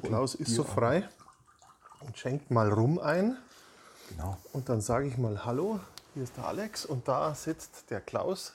[0.00, 1.08] Der Klaus ist so frei
[2.00, 3.36] und schenkt mal rum ein.
[4.10, 4.36] Genau.
[4.52, 5.80] Und dann sage ich mal Hallo,
[6.14, 8.54] hier ist der Alex und da sitzt der Klaus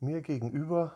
[0.00, 0.94] mir gegenüber,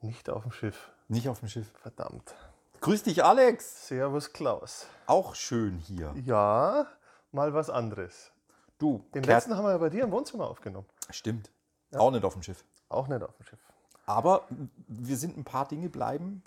[0.00, 0.90] nicht auf dem Schiff.
[1.08, 1.70] Nicht auf dem Schiff.
[1.82, 2.34] Verdammt.
[2.80, 3.88] Grüß dich, Alex.
[3.88, 4.86] Servus Klaus.
[5.06, 6.14] Auch schön hier.
[6.24, 6.86] Ja,
[7.32, 8.30] mal was anderes.
[8.78, 10.86] Du, Den Kert- letzten haben wir ja bei dir im Wohnzimmer aufgenommen.
[11.10, 11.50] Stimmt.
[11.94, 12.64] Auch nicht auf dem Schiff.
[12.88, 13.58] Auch nicht auf dem Schiff.
[14.06, 14.46] Aber
[14.88, 16.42] wir sind ein paar Dinge bleiben.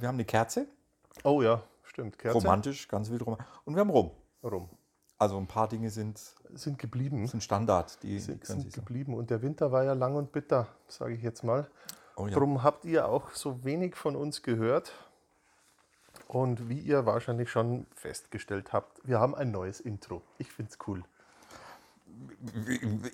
[0.00, 0.66] Wir haben eine Kerze.
[1.22, 1.62] Oh ja,
[1.94, 2.18] stimmt.
[2.18, 2.36] Kerze.
[2.38, 3.46] Romantisch, ganz wild romantisch.
[3.64, 4.10] Und wir haben Rum.
[4.42, 4.68] Rum.
[5.16, 6.20] Also ein paar Dinge sind,
[6.52, 7.26] Sind geblieben.
[7.26, 8.02] sind Standard.
[8.02, 9.14] Die, Sind, sind geblieben.
[9.14, 11.70] Und der Winter war ja lang und bitter, sage ich jetzt mal.
[12.16, 12.34] Oh ja.
[12.34, 14.92] Drum habt ihr auch so wenig von uns gehört.
[16.26, 20.22] Und wie ihr wahrscheinlich schon festgestellt habt, wir haben ein neues Intro.
[20.38, 21.04] Ich finde es cool.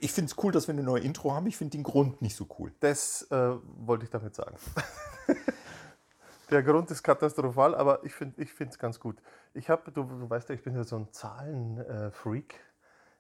[0.01, 1.47] Ich finde es cool, dass wir eine neue Intro haben.
[1.47, 2.73] Ich finde den Grund nicht so cool.
[2.81, 4.57] Das äh, wollte ich damit sagen.
[6.51, 9.23] Der Grund ist katastrophal, aber ich finde es ganz gut.
[9.55, 12.55] Ich habe, du, du weißt ja, ich bin ja so ein Zahlen-Freak.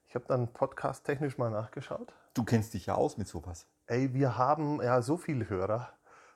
[0.08, 2.12] Ich habe dann podcast-technisch mal nachgeschaut.
[2.34, 3.66] Du kennst dich ja aus mit sowas.
[3.86, 5.92] Ey, wir haben ja so viele Hörer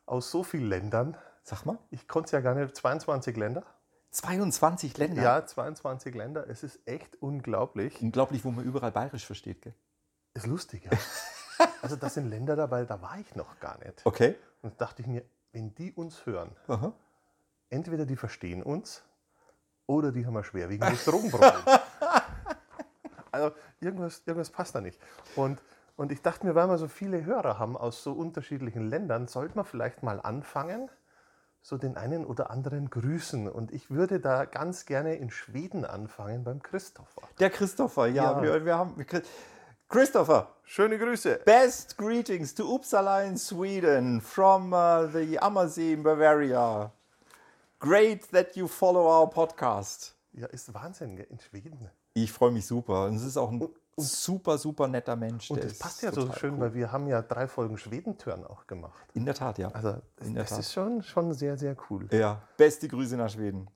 [0.07, 1.17] aus so vielen Ländern.
[1.43, 1.79] Sag mal.
[1.91, 3.65] Ich konnte es ja gar nicht, 22 Länder.
[4.11, 5.23] 22 Länder.
[5.23, 6.49] Ja, 22 Länder.
[6.49, 8.01] Es ist echt unglaublich.
[8.01, 9.75] Unglaublich, wo man überall bayerisch versteht, gell?
[10.35, 10.91] Ist lustig, ja.
[11.83, 14.05] Also das sind Länder dabei, da war ich noch gar nicht.
[14.05, 14.35] Okay.
[14.63, 15.23] Und dachte ich mir,
[15.55, 16.93] wenn die uns hören, Aha.
[17.71, 19.05] entweder die verstehen uns
[19.87, 21.63] oder die haben ein schwerwiegendes Drogenproblem.
[23.31, 25.01] also irgendwas, irgendwas passt da nicht.
[25.37, 25.63] Und,
[25.97, 29.55] und ich dachte mir, weil wir so viele Hörer haben aus so unterschiedlichen Ländern, sollte
[29.57, 30.91] man vielleicht mal anfangen,
[31.63, 33.49] so den einen oder anderen grüßen.
[33.49, 37.23] Und ich würde da ganz gerne in Schweden anfangen beim Christopher.
[37.39, 38.33] Der Christopher, ja.
[38.33, 38.43] Ja.
[38.43, 38.97] Wir, wir haben.
[39.95, 41.39] Christopher, Schöne Grüße.
[41.45, 46.91] Best greetings to Uppsala in Sweden from uh, the Ammersee in Bavaria.
[47.79, 50.17] Great that you follow our podcast.
[50.33, 51.89] Ja, ist Wahnsinn, in Schweden.
[52.13, 53.05] Ich freue mich super.
[53.05, 55.49] Und es ist auch ein super, super netter Mensch.
[55.53, 56.61] Und das passt ja so schön, cool.
[56.61, 59.07] weil wir haben ja drei Folgen Schwedentörn auch gemacht.
[59.15, 59.69] In der Tat, ja.
[59.69, 60.59] Also das, das Tat.
[60.59, 62.09] ist schon, schon sehr, sehr cool.
[62.11, 63.69] ja, beste Grüße nach Schweden.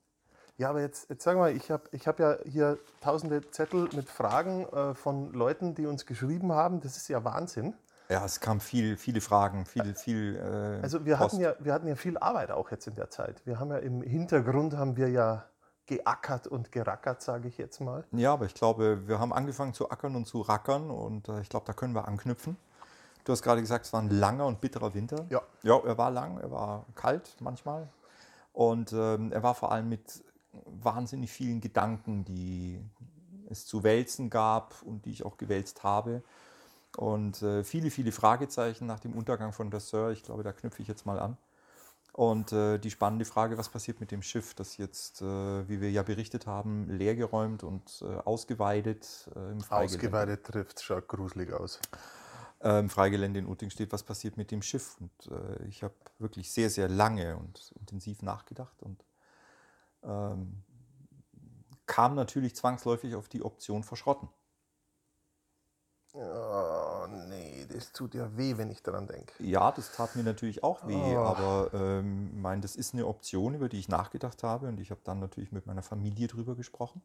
[0.59, 4.09] Ja, aber jetzt, jetzt sag mal, ich habe ich hab ja hier tausende Zettel mit
[4.09, 6.81] Fragen äh, von Leuten, die uns geschrieben haben.
[6.81, 7.73] Das ist ja Wahnsinn.
[8.09, 10.35] Ja, es kam viel, viele Fragen, viel, viel.
[10.35, 11.33] Äh, Also wir Post.
[11.33, 13.41] hatten, ja, wir hatten ja viel Arbeit auch jetzt in der Zeit.
[13.45, 15.45] Wir haben ja im Hintergrund haben wir ja
[15.85, 18.03] geackert und gerackert, sage ich jetzt mal.
[18.11, 21.47] Ja, aber ich glaube, wir haben angefangen zu ackern und zu rackern und äh, ich
[21.47, 22.57] glaube, da können wir anknüpfen.
[23.23, 25.25] Du hast gerade gesagt, es war ein langer und bitterer Winter.
[25.29, 25.41] Ja.
[25.63, 27.87] Ja, er war lang, er war kalt manchmal
[28.51, 30.21] und ähm, er war vor allem mit
[30.51, 32.79] wahnsinnig vielen Gedanken, die
[33.49, 36.23] es zu wälzen gab und die ich auch gewälzt habe.
[36.97, 40.09] Und äh, viele, viele Fragezeichen nach dem Untergang von der Sir.
[40.09, 41.37] Ich glaube, da knüpfe ich jetzt mal an.
[42.13, 45.91] Und äh, die spannende Frage, was passiert mit dem Schiff, das jetzt, äh, wie wir
[45.91, 51.79] ja berichtet haben, leergeräumt und äh, ausgeweidet äh, im Freigelände, Ausgeweitet trifft, schaut gruselig aus.
[52.61, 54.97] im Freigelände in Utting steht, was passiert mit dem Schiff.
[54.99, 59.05] Und äh, ich habe wirklich sehr, sehr lange und intensiv nachgedacht und
[60.03, 60.63] ähm,
[61.85, 64.29] kam natürlich zwangsläufig auf die Option verschrotten.
[66.13, 69.31] Oh nee, das tut ja weh, wenn ich daran denke.
[69.43, 71.19] Ja, das tat mir natürlich auch weh, Oh.
[71.19, 75.01] aber ähm, mein, das ist eine Option, über die ich nachgedacht habe und ich habe
[75.03, 77.03] dann natürlich mit meiner Familie drüber gesprochen,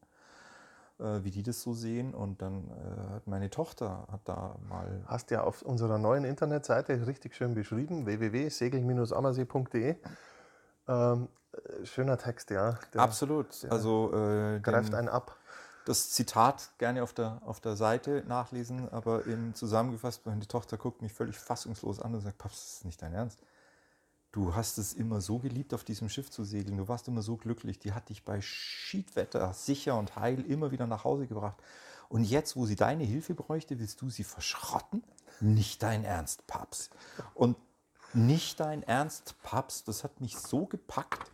[0.99, 5.05] äh, wie die das so sehen und dann äh, hat meine Tochter hat da mal
[5.07, 9.97] Hast ja auf unserer neuen Internetseite richtig schön beschrieben, www.segel-ammersee.de.
[10.89, 12.79] Ähm, äh, schöner Text, ja.
[12.93, 15.37] Der absolut, also äh, greift den- einen ab.
[15.87, 21.03] das Zitat gerne auf der, auf der Seite nachlesen, aber in zusammengefasst, meine Tochter guckt
[21.03, 23.39] mich völlig fassungslos an und sagt, Paps, das ist nicht dein Ernst.
[24.33, 26.77] Du hast es immer so geliebt, auf diesem Schiff zu segeln.
[26.79, 27.79] Du warst immer so glücklich.
[27.79, 31.57] Die hat dich bei Schiedwetter sicher und heil immer wieder nach Hause gebracht.
[32.09, 35.05] Und jetzt, wo sie deine Hilfe bräuchte, willst du sie verschrotten?
[35.41, 36.91] Nicht dein Ernst, Paps.
[37.35, 37.57] Und
[38.15, 41.31] nicht dein Ernst, Paps, das hat mich so gepackt.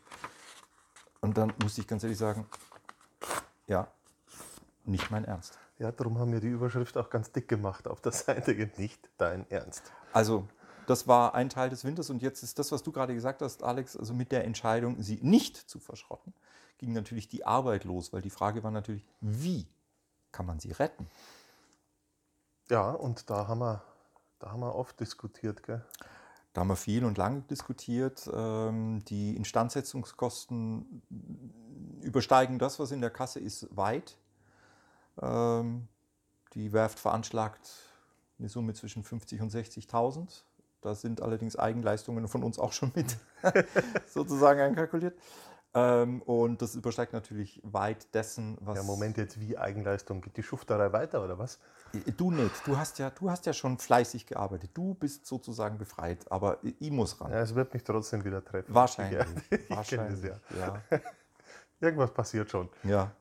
[1.21, 2.47] Und dann musste ich ganz ehrlich sagen,
[3.67, 3.88] ja,
[4.85, 5.59] nicht mein Ernst.
[5.79, 8.55] Ja, darum haben wir die Überschrift auch ganz dick gemacht auf der Seite.
[8.77, 9.93] Nicht dein Ernst.
[10.12, 10.49] Also,
[10.87, 13.62] Das war ein Teil des Winters und jetzt ist das, was du gerade gesagt hast,
[13.62, 16.35] Alex, also mit der Entscheidung, sie nicht zu verschrotten,
[16.79, 19.69] ging natürlich die Arbeit los, weil die Frage war natürlich, wie
[20.32, 21.06] kann man sie retten?
[22.71, 23.85] Ja, und da haben wir,
[24.41, 25.85] da haben wir oft diskutiert, gell?
[26.52, 28.29] Da haben wir viel und lange diskutiert.
[28.32, 31.02] Ähm, die Instandsetzungskosten
[32.02, 34.17] übersteigen das, was in der Kasse ist, weit.
[35.20, 35.87] Ähm,
[36.55, 37.70] die Werft veranschlagt
[38.38, 40.43] eine Summe zwischen 50 und 60.000.
[40.81, 43.17] Da sind allerdings Eigenleistungen von uns auch schon mit
[44.06, 45.14] sozusagen einkalkuliert.
[45.72, 48.76] Ähm, und das übersteigt natürlich weit dessen, was.
[48.76, 50.20] Ja, Moment, jetzt wie Eigenleistung?
[50.20, 51.61] Geht die Schufterei weiter oder was?
[52.17, 52.67] Du nicht.
[52.67, 54.70] Du hast ja, du hast ja schon fleißig gearbeitet.
[54.75, 57.31] Du bist sozusagen befreit, aber ich muss ran.
[57.31, 58.75] Ja, es wird mich trotzdem wieder treffen.
[58.75, 59.25] Wahrscheinlich.
[59.50, 60.31] Ich, ich Wahrscheinlich.
[60.31, 60.82] das ja.
[60.90, 61.00] ja.
[61.81, 62.69] Irgendwas passiert schon.
[62.82, 63.12] Ja.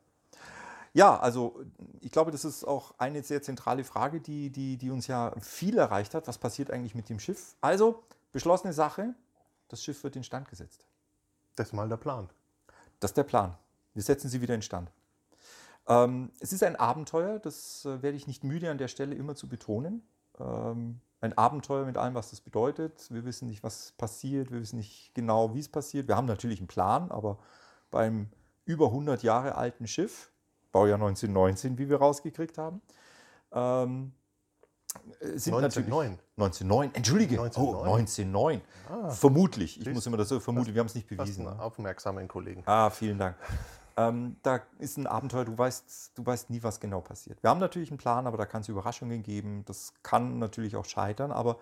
[0.94, 1.64] Ja, also
[2.02, 5.78] ich glaube, das ist auch eine sehr zentrale Frage, die, die, die uns ja viel
[5.78, 6.28] erreicht hat.
[6.28, 7.56] Was passiert eigentlich mit dem Schiff?
[7.62, 9.14] Also, beschlossene Sache,
[9.68, 10.88] das Schiff wird instand gesetzt.
[11.56, 12.28] Das ist mal der Plan.
[13.00, 13.56] Das ist der Plan.
[13.94, 14.92] Wir setzen sie wieder instand.
[15.88, 19.36] Ähm, es ist ein Abenteuer, das äh, werde ich nicht müde an der Stelle immer
[19.36, 20.04] zu betonen.
[20.40, 23.08] Ähm, ein Abenteuer mit allem, was das bedeutet.
[23.10, 26.08] Wir wissen nicht, was passiert, wir wissen nicht genau, wie es passiert.
[26.08, 27.40] Wir haben natürlich einen Plan, aber
[27.92, 28.30] beim
[28.66, 30.32] über 100 Jahre alten Schiff,
[30.72, 32.82] Baujahr 1919, wie wir rausgekriegt haben,
[33.52, 34.19] ähm, äh,
[35.22, 35.62] sind 1909.
[35.62, 37.76] natürlich 1909, entschuldige, 1909.
[37.76, 39.10] oh 1909, Ah.
[39.12, 41.48] vermutlich, ich muss immer das so vermuten, wir haben es nicht bewiesen.
[41.48, 41.64] einen ne?
[41.64, 42.64] aufmerksamen Kollegen.
[42.66, 43.36] Ah, vielen Dank.
[43.98, 47.44] Ähm, da ist ein Abenteuer, du weißt, du weißt nie, was genau passiert.
[47.44, 49.64] Wir haben natürlich einen Plan, aber da kann es Überraschungen geben.
[49.66, 51.58] Das kann natürlich auch scheitern, aber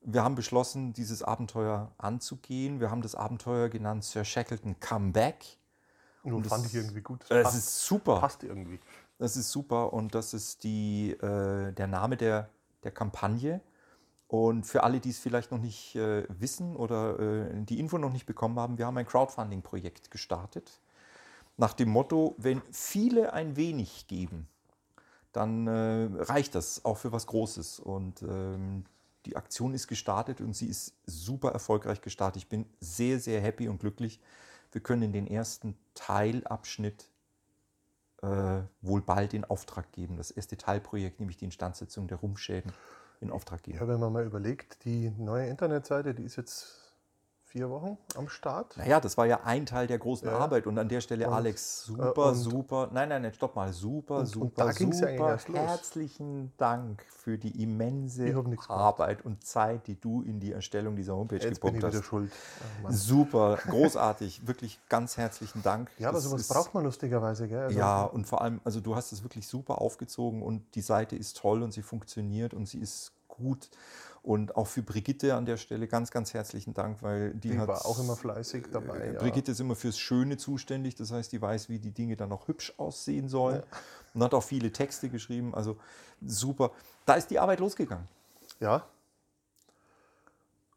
[0.00, 2.80] wir haben beschlossen, dieses Abenteuer anzugehen.
[2.80, 5.58] Wir haben das Abenteuer genannt Sir Shackleton Comeback.
[6.24, 7.22] Nun das- fand ich irgendwie gut.
[7.28, 8.20] Es passt, ist super.
[8.20, 8.80] passt irgendwie.
[9.18, 12.48] Das ist super und das ist die, äh, der Name der,
[12.84, 13.60] der Kampagne.
[14.28, 18.12] Und für alle, die es vielleicht noch nicht äh, wissen oder äh, die Info noch
[18.12, 20.80] nicht bekommen haben, wir haben ein Crowdfunding-Projekt gestartet.
[21.56, 24.46] Nach dem Motto, wenn viele ein wenig geben,
[25.32, 27.80] dann äh, reicht das auch für was Großes.
[27.80, 28.84] Und ähm,
[29.24, 32.42] die Aktion ist gestartet und sie ist super erfolgreich gestartet.
[32.42, 34.20] Ich bin sehr, sehr happy und glücklich.
[34.72, 37.08] Wir können den ersten Teilabschnitt
[38.22, 40.16] äh, wohl bald in Auftrag geben.
[40.16, 42.72] Das erste Teilprojekt, nämlich die Instandsetzung der Rumpfschäden,
[43.20, 43.78] in Auftrag geben.
[43.78, 46.87] Ja, wenn man mal überlegt, die neue Internetseite, die ist jetzt
[47.48, 48.76] vier Wochen am Start.
[48.76, 50.36] Naja, das war ja ein Teil der großen Ja.
[50.38, 53.56] Arbeit und an der Stelle Und, Alex, äh, super, und- super, nein, nein, nein, stopp
[53.56, 55.56] mal, super, Und- und super, ja eigentlich super, erst los.
[55.58, 58.34] herzlichen Dank für die immense.
[58.68, 62.04] Arbeit und Zeit, die du in die Erstellung dieser Homepage Jetzt bin gepumpt hast.
[62.04, 62.32] schuld.
[62.82, 62.92] Mann.
[62.92, 65.90] Super, großartig, wirklich ganz herzlichen Dank.
[65.98, 67.64] Ja, aber Das sowas ist- braucht man lustigerweise, gell?
[67.64, 71.16] Also, Ja, und vor allem, also du hast es wirklich super aufgezogen und die Seite
[71.16, 73.70] ist toll und sie funktioniert und sie ist gut.
[74.28, 77.66] Und auch für Brigitte an der Stelle ganz, ganz herzlichen Dank, weil die, Die hat
[77.66, 78.98] war auch immer fleißig dabei.
[78.98, 79.18] äh, ja.
[79.18, 82.46] Brigitte ist immer fürs Schöne zuständig, das heißt, die weiß, wie die Dinge dann auch
[82.46, 83.62] hübsch aussehen sollen
[84.12, 85.54] und hat auch viele Texte geschrieben.
[85.54, 85.78] Also
[86.20, 86.72] super.
[87.06, 88.06] Da ist die Arbeit losgegangen.
[88.60, 88.84] Ja.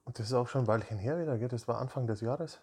[0.05, 1.49] Und das ist auch schon ein Weilchen her wieder, gell?
[1.49, 2.59] Das war Anfang des Jahres.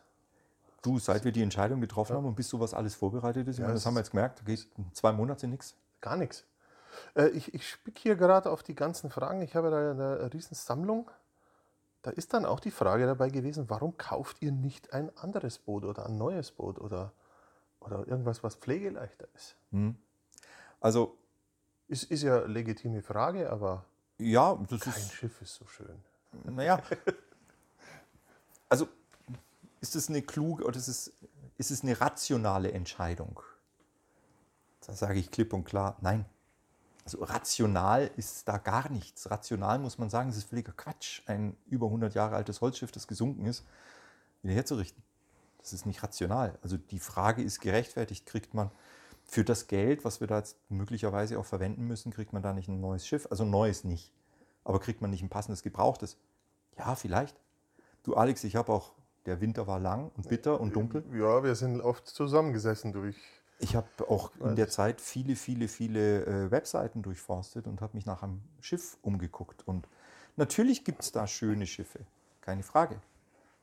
[0.80, 3.64] Du, seit wir die Entscheidung getroffen haben und bis sowas alles vorbereitet ist, ich Ja,
[3.66, 5.74] meine, das haben wir jetzt gemerkt, geht zwei Monate nichts.
[6.00, 6.44] Gar nichts.
[7.14, 9.42] Äh, ich ich spick hier gerade auf die ganzen Fragen.
[9.42, 11.10] Ich habe da eine riesen Sammlung.
[12.02, 15.84] Da ist dann auch die Frage dabei gewesen, warum kauft ihr nicht ein anderes Boot
[15.84, 17.12] oder ein neues Boot oder,
[17.80, 19.56] oder irgendwas, was pflegeleichter ist?
[20.80, 21.18] Also,
[21.88, 22.04] ist?
[22.04, 23.84] Ist ja eine legitime Frage, aber
[24.18, 25.12] ja, das kein ist.
[25.12, 26.02] Schiff ist so schön.
[26.44, 26.82] Naja.
[28.70, 28.86] Also,
[29.80, 31.10] ist es eine kluge oder ist es,
[31.56, 33.40] ist es eine rationale Entscheidung?
[34.86, 36.26] Da sage ich klipp und klar, nein.
[37.08, 39.30] Also rational ist da gar nichts.
[39.30, 43.08] Rational muss man sagen, es ist völliger Quatsch, ein über 100 Jahre altes Holzschiff, das
[43.08, 43.64] gesunken ist,
[44.42, 45.02] wieder herzurichten.
[45.56, 46.58] Das ist nicht rational.
[46.62, 48.70] Also die Frage ist gerechtfertigt, kriegt man
[49.24, 52.68] für das Geld, was wir da jetzt möglicherweise auch verwenden müssen, kriegt man da nicht
[52.68, 53.26] ein neues Schiff?
[53.30, 54.12] Also neues nicht.
[54.62, 56.18] Aber kriegt man nicht ein passendes Gebrauchtes?
[56.76, 57.40] Ja, vielleicht.
[58.02, 58.92] Du Alex, ich habe auch,
[59.24, 61.02] der Winter war lang und bitter und dunkel.
[61.14, 63.16] Ja, wir sind oft zusammengesessen durch.
[63.58, 64.68] Ich habe auch in der.
[64.68, 69.66] Zeit viele, viele, viele äh, Webseiten durchforstet und habe mich nach einem Schiff umgeguckt.
[69.66, 69.88] Und
[70.36, 72.00] natürlich gibt es da schöne Schiffe,
[72.40, 73.00] keine Frage.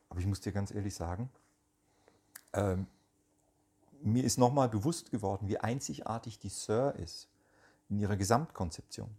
[0.10, 1.30] Aber ich muss dir ganz ehrlich sagen,
[2.54, 2.88] ähm,
[4.02, 7.30] mir ist nochmal bewusst geworden, wie einzigartig die Sir ist
[7.90, 9.10] in ihrer Gesamtkonzeption.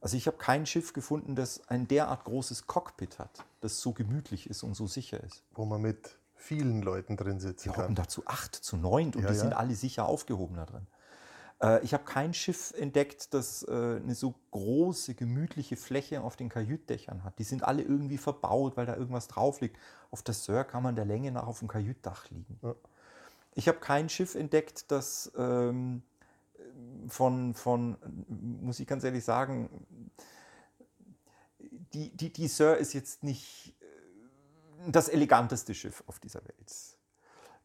[0.00, 4.48] Also ich habe kein Schiff gefunden, das ein derart großes Cockpit hat, das so gemütlich
[4.48, 5.42] ist und so sicher ist.
[5.52, 7.94] wo man mit vielen Leuten drin sitzen Die hocken kann.
[7.94, 9.40] da zu acht, zu neun und Ja, die ja.
[9.40, 10.86] sind alle sicher aufgehoben da drin.
[11.62, 16.48] Äh, ich habe kein Schiff entdeckt, das äh, eine so große, gemütliche Fläche auf den
[16.48, 17.38] Kajütdächern hat.
[17.38, 19.76] Die sind alle irgendwie verbaut, weil da irgendwas drauf liegt.
[20.10, 22.58] Auf der Sir kann man der Länge nach auf dem Kajütdach liegen.
[22.62, 22.74] Ja.
[23.54, 26.02] Ich habe kein Schiff entdeckt, das ähm,
[27.08, 27.96] von, von,
[28.28, 29.68] muss ich ganz ehrlich sagen,
[31.92, 33.74] die, die, die Sir ist jetzt nicht
[34.86, 36.72] das eleganteste Schiff auf dieser Welt.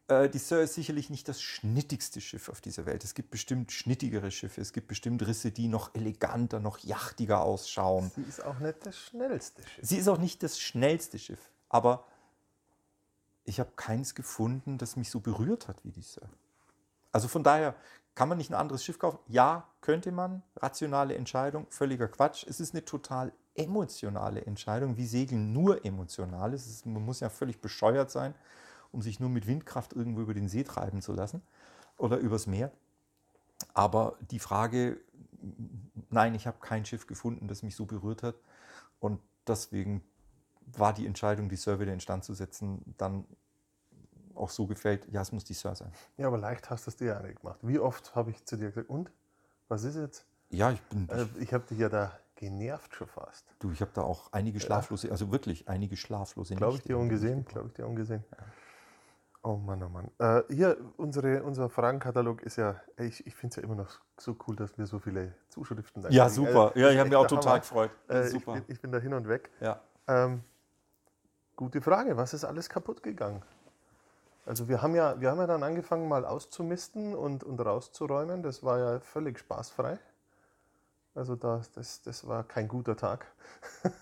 [0.08, 3.04] Äh, Die Sir ist sicherlich nicht das schnittigste Schiff auf dieser Welt.
[3.04, 4.60] Es gibt bestimmt schnittigere Schiffe.
[4.60, 8.10] Es gibt bestimmt Risse, die noch eleganter, noch yachtiger ausschauen.
[8.14, 9.88] Sie ist auch nicht das schnellste Schiff.
[9.88, 12.06] Sie ist auch nicht das schnellste Schiff, aber
[13.44, 16.28] ich habe keins gefunden, das mich so berührt hat wie die Sir.
[17.12, 17.74] Also von daher
[18.16, 19.18] kann man nicht ein anderes Schiff kaufen.
[19.28, 20.42] Ja, könnte man.
[20.56, 22.44] Rationale Entscheidung, völliger Quatsch.
[22.48, 26.66] Es ist eine total emotionale Entscheidung, wie Segeln nur emotional ist.
[26.66, 26.86] Ist.
[26.86, 28.34] Man muss ja völlig bescheuert sein,
[28.90, 31.42] um sich nur mit Windkraft irgendwo über den See treiben zu lassen
[31.98, 32.72] oder übers Meer.
[33.74, 34.98] Aber die Frage,
[36.08, 38.36] nein, ich habe kein Schiff gefunden, das mich so berührt hat.
[38.98, 40.02] Und deswegen
[40.64, 43.26] war die Entscheidung, die wieder in Stand zu setzen, dann
[44.36, 45.92] auch so gefällt, ja, es muss die Sir sein.
[46.16, 47.58] Ja, aber leicht hast du es dir ja nicht gemacht.
[47.62, 49.10] Wie oft habe ich zu dir gesagt, und?
[49.68, 50.24] Was ist jetzt?
[50.50, 53.46] Ja, ich bin, Äh, ich habe dich ja da genervt schon fast.
[53.58, 57.44] du, ich habe da auch einige schlaflose, also wirklich einige schlaflose Glaube ich dir ungesehen,
[57.46, 58.22] glaube ich dir ungesehen.
[59.42, 60.10] Oh Mann, oh Mann.
[60.18, 64.36] Äh, hier, unsere, unser Fragenkatalog ist ja, ich, ich finde es ja immer noch so
[64.46, 66.72] cool, dass wir so viele Zuschriften da Ja, super.
[66.74, 67.60] Äh, Ja, ich habe mich auch total Hammer.
[67.60, 67.90] gefreut.
[68.08, 68.54] Äh, ich, super.
[68.54, 69.50] bin, ich bin da hin und weg.
[69.60, 69.80] Ja.
[70.08, 70.42] Ähm,
[71.54, 73.42] gute Frage, was ist alles kaputt gegangen?
[74.46, 78.42] Also wir haben ja, wir haben ja dann angefangen mal auszumisten und, und rauszuräumen.
[78.42, 79.98] Das war ja völlig spaßfrei.
[81.14, 83.26] Also das, das, das war kein guter Tag.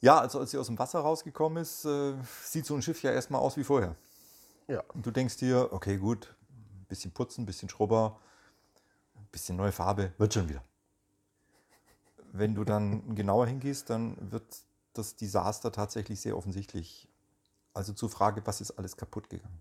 [0.00, 2.14] Ja, also als sie aus dem Wasser rausgekommen ist, äh,
[2.44, 3.96] sieht so ein Schiff ja erstmal aus wie vorher.
[4.68, 4.82] Ja.
[4.94, 8.18] Und du denkst dir, okay, gut, ein bisschen putzen, ein bisschen Schrubber,
[9.16, 10.62] ein bisschen neue Farbe, wird schon wieder.
[12.32, 14.44] Wenn du dann genauer hingehst, dann wird
[14.92, 17.08] das Desaster tatsächlich sehr offensichtlich.
[17.78, 19.60] Also zur Frage, was ist alles kaputt gegangen?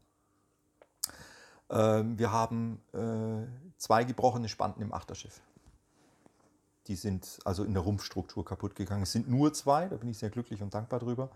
[1.69, 3.45] Ähm, wir haben äh,
[3.77, 5.39] zwei gebrochene Spanten im Achterschiff.
[6.87, 9.03] Die sind also in der Rumpfstruktur kaputt gegangen.
[9.03, 11.29] Es sind nur zwei, da bin ich sehr glücklich und dankbar drüber.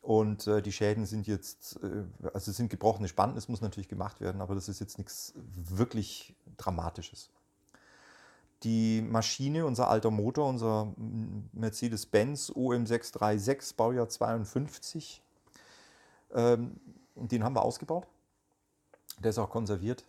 [0.00, 3.88] Und äh, die Schäden sind jetzt, äh, also es sind gebrochene Spanten, es muss natürlich
[3.88, 7.28] gemacht werden, aber das ist jetzt nichts wirklich Dramatisches.
[8.62, 10.94] Die Maschine, unser alter Motor, unser
[11.52, 15.22] Mercedes-Benz OM636, Baujahr 52,
[16.34, 16.80] ähm,
[17.14, 18.06] den haben wir ausgebaut.
[19.18, 20.04] Der ist auch konserviert.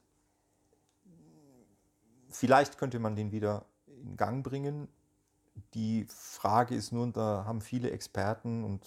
[2.29, 4.87] Vielleicht könnte man den wieder in Gang bringen.
[5.73, 8.85] Die Frage ist nur, und da haben viele Experten und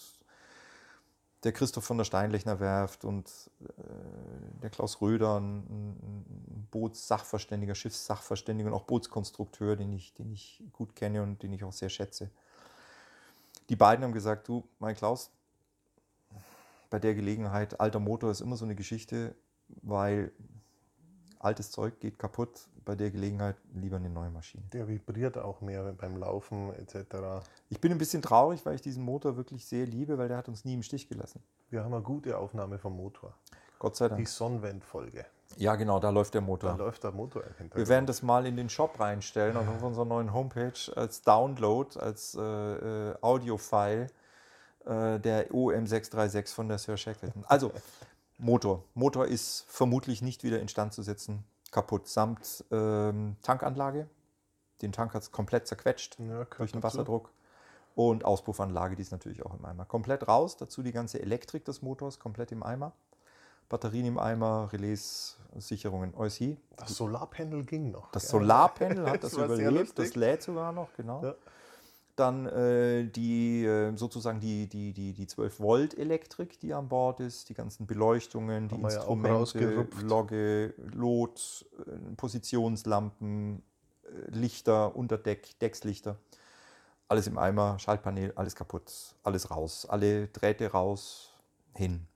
[1.44, 3.28] der Christoph von der Steinlechner Werft und
[3.60, 10.62] äh, der Klaus Röder, ein, ein Bootssachverständiger, Schiffssachverständiger und auch Bootskonstrukteur, den ich, den ich
[10.72, 12.30] gut kenne und den ich auch sehr schätze.
[13.68, 15.30] Die beiden haben gesagt, du, mein Klaus,
[16.92, 19.34] bei der Gelegenheit, alter Motor ist immer so eine Geschichte,
[19.80, 20.30] weil
[21.38, 24.62] altes Zeug geht kaputt, bei der Gelegenheit lieber eine neue Maschine.
[24.74, 27.46] Der vibriert auch mehr beim Laufen etc.
[27.70, 30.48] Ich bin ein bisschen traurig, weil ich diesen Motor wirklich sehr liebe, weil der hat
[30.48, 31.42] uns nie im Stich gelassen.
[31.70, 33.32] Wir haben eine gute Aufnahme vom Motor.
[33.78, 34.28] Gott sei Die Dank.
[34.28, 35.24] Sonnenwend-Folge.
[35.56, 36.76] Ja, genau, da läuft der Da Motor.
[36.76, 37.76] läuft der Motor im Hintergrund.
[37.76, 41.98] Wir werden das mal in den Shop reinstellen, also auf unserer neuen Homepage als Download,
[41.98, 44.08] als äh, äh, Audio-File
[44.86, 47.44] äh, der OM636 von der Sir Shackleton.
[47.46, 47.72] Also,
[48.38, 48.84] Motor.
[48.94, 51.44] Motor ist vermutlich nicht wieder instand zu setzen.
[51.70, 52.08] Kaputt.
[52.08, 54.08] Samt ähm, Tankanlage.
[54.82, 56.82] Den Tank hat es komplett zerquetscht Ja, durch den.
[56.82, 57.30] Wasserdruck.
[57.94, 59.84] Und Auspuffanlage, die ist natürlich auch im Eimer.
[59.84, 60.56] Komplett raus.
[60.56, 62.92] Dazu die ganze Elektrik des Motors komplett im Eimer.
[63.68, 66.56] Batterien im Eimer, Relais, Sicherungen, alles hier.
[66.76, 68.10] Das Solarpanel ging noch.
[68.10, 68.28] Das?
[68.28, 71.22] Solarpanel hat das Das überlebt, das lädt sogar noch, genau.
[71.24, 71.34] Ja.
[72.16, 77.20] Dann äh, die äh, sozusagen die, die, die, die 12 Volt Elektrik, die an Bord
[77.20, 80.02] ist, die ganzen Beleuchtungen, die Haben ja Instrumente, rausgerupft.
[80.02, 83.62] Logge, Lot, äh, Positionslampen,
[84.04, 86.18] äh, Lichter, Unterdeck, Deckslichter.
[87.08, 91.32] Alles im Eimer, Schaltpanel, alles kaputt, alles raus, alle Drähte raus,
[91.74, 92.06] hin.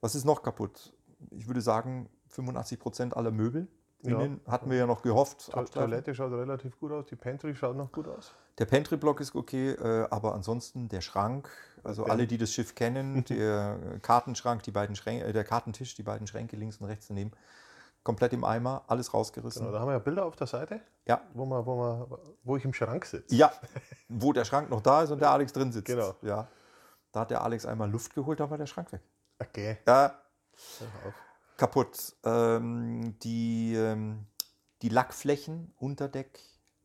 [0.00, 0.92] Was ist noch kaputt?
[1.30, 3.68] Ich würde sagen, 85 Prozent aller Möbel.
[4.02, 4.18] Ja.
[4.20, 5.48] Innen hatten wir ja noch gehofft.
[5.54, 5.90] Abstreifen.
[5.90, 8.32] Toilette schaut relativ gut aus, die Pantry schaut noch gut aus.
[8.58, 11.48] Der Pantry-Block ist okay, äh, aber ansonsten der Schrank,
[11.84, 12.12] also Ja.
[12.12, 16.26] alle, die das Schiff kennen, der Kartenschrank, die beiden Schränke, äh, der Kartentisch, die beiden
[16.26, 17.30] Schränke links und rechts daneben,
[18.02, 19.62] komplett im Eimer, alles rausgerissen.
[19.62, 21.20] Genau, da haben wir ja Bilder auf der Seite, Ja.
[21.34, 22.06] wo, man, wo, man,
[22.42, 23.34] wo ich im Schrank sitze.
[23.34, 23.52] ja,
[24.08, 25.86] wo der Schrank noch da ist und der Alex drin sitzt.
[25.86, 26.14] Genau.
[26.22, 26.48] Ja.
[27.12, 29.02] Da hat der Alex einmal Luft geholt, da war der Schrank weg.
[29.38, 29.78] Okay.
[29.86, 30.18] Ja.
[31.62, 32.16] Kaputt.
[32.24, 34.26] Ähm, die, ähm,
[34.82, 36.40] die Lackflächen, Unterdeck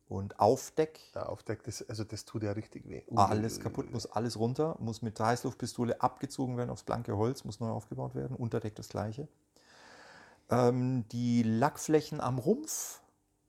[0.06, 3.02] und Aufdeck, Da aufdeckt das, also das tut ja richtig weh.
[3.16, 7.58] alles kaputt, muss alles runter, muss mit der Heißluftpistole abgezogen werden aufs blanke Holz, muss
[7.58, 9.26] neu aufgebaut werden, Unterdeck das gleiche.
[10.48, 13.02] Ähm, die Lackflächen am Rumpf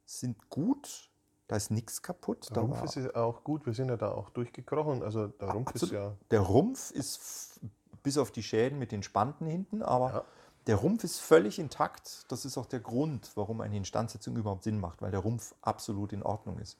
[0.05, 1.11] sind gut,
[1.47, 2.49] da ist nichts kaputt.
[2.55, 5.03] Der Rumpf ist ja auch gut, wir sind ja da auch durchgekrochen.
[5.03, 5.93] Also der Rumpf ist Absolut.
[5.93, 6.17] ja.
[6.31, 7.61] Der Rumpf ist
[8.01, 10.25] bis auf die Schäden mit den Spanten hinten, aber Ja.
[10.69, 12.25] Der Rumpf ist völlig intakt.
[12.27, 16.13] Das ist auch der Grund, warum eine Instandsetzung überhaupt Sinn macht, weil der Rumpf absolut
[16.13, 16.77] in Ordnung ist.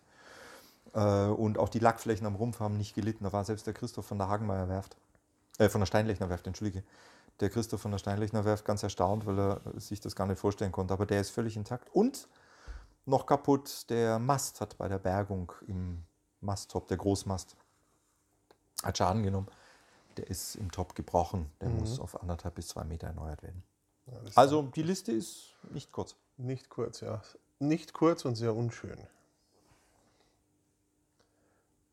[0.94, 3.24] Äh, und auch die Lackflächen am Rumpf haben nicht gelitten.
[3.24, 4.96] Da war selbst der Christoph von der Hagenmeier Werft,
[5.58, 6.84] äh, von der Steinlechner Werft, entschuldige.
[7.40, 10.72] Der Christoph von der Steinlechner Werft ganz erstaunt, weil er sich das gar nicht vorstellen
[10.72, 10.94] konnte.
[10.94, 11.90] Aber der ist völlig intakt.
[11.92, 12.28] Und
[13.08, 16.04] noch kaputt, der Mast hat bei der Bergung im
[16.42, 17.56] Masttop, der Großmast,
[18.84, 19.48] hat Schaden genommen.
[20.18, 21.52] Der ist im Top gebrochen.
[21.60, 23.64] Der muss auf anderthalb bis zwei Meter erneuert werden.
[24.12, 26.16] Ja, Also die Liste ist nicht kurz.
[26.38, 27.22] Nicht kurz, ja.
[27.60, 28.98] Nicht kurz und sehr unschön.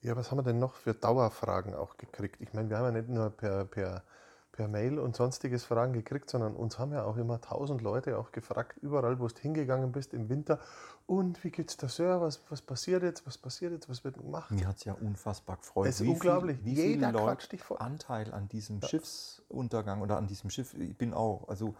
[0.02, 2.40] Ja, was haben wir denn noch für Dauerfragen auch gekriegt?
[2.40, 4.04] Ich meine, wir haben ja nicht nur per, per,
[4.52, 8.30] per Mail und sonstiges Fragen gekriegt, sondern uns haben ja auch immer tausend Leute auch
[8.30, 10.60] gefragt, überall, wo du hingegangen bist im Winter.
[11.06, 12.20] Und wie geht's der Sir?
[12.20, 13.26] Was, was passiert jetzt?
[13.26, 13.88] Was passiert jetzt?
[13.88, 14.52] Was wird gemacht?
[14.52, 15.88] Mir hat es ja unfassbar gefreut.
[15.88, 16.58] Es ist unglaublich.
[16.58, 17.80] Viel, wie Jeder viele Leute.
[17.80, 20.72] Anteil an diesem Schiffsuntergang oder an diesem Schiff.
[20.74, 21.74] Ich bin auch, also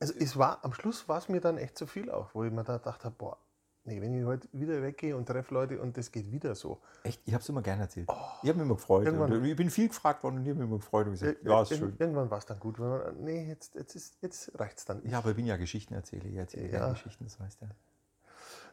[0.00, 2.52] Also es war, am Schluss war es mir dann echt zu viel auch, wo ich
[2.52, 3.36] mir da dachte, boah,
[3.84, 6.80] nee, wenn ich heute wieder weggehe und treffe Leute und das geht wieder so.
[7.02, 8.08] echt, ich habe es immer gerne erzählt.
[8.42, 9.08] ich habe mich immer gefreut.
[9.10, 9.22] Oh.
[9.22, 11.62] Und ich bin viel gefragt worden und ich habe mich immer gefreut und gesagt, ja,
[11.62, 11.96] ist schön.
[11.98, 12.78] Irgendwann war es dann gut.
[12.78, 15.02] Wenn man, nee, jetzt, jetzt, ist, jetzt reicht es dann.
[15.08, 16.26] Ja, aber ich bin ja Geschichtenerzähler.
[16.26, 16.78] Ich erzähle Ja.
[16.78, 17.66] gerne Geschichten, das weißt du.
[17.66, 17.70] ja.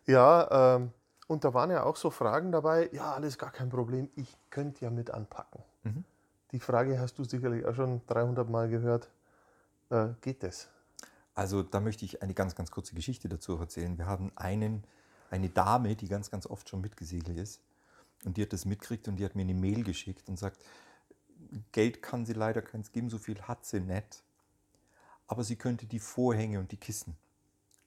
[0.08, 0.92] Ja, ähm,
[1.28, 2.90] und da waren ja auch so Fragen dabei.
[2.92, 4.10] Ja, alles gar kein Problem.
[4.16, 5.64] Ich könnte ja mit anpacken.
[5.84, 6.04] Mhm.
[6.52, 9.10] Die Frage hast du sicherlich auch schon 300 Mal gehört.
[9.90, 10.70] Äh, geht das?
[11.36, 13.98] Also da möchte ich eine ganz, ganz kurze Geschichte dazu erzählen.
[13.98, 14.86] Wir haben einen,
[15.30, 17.62] eine Dame, die ganz, ganz oft schon mitgesegelt ist.
[18.24, 20.64] Und die hat das mitgekriegt und die hat mir eine Mail geschickt und sagt,
[21.74, 24.24] Geld kann sie leider keins geben, so viel hat sie nicht.
[25.28, 27.16] Aber sie könnte die Vorhänge und die Kissen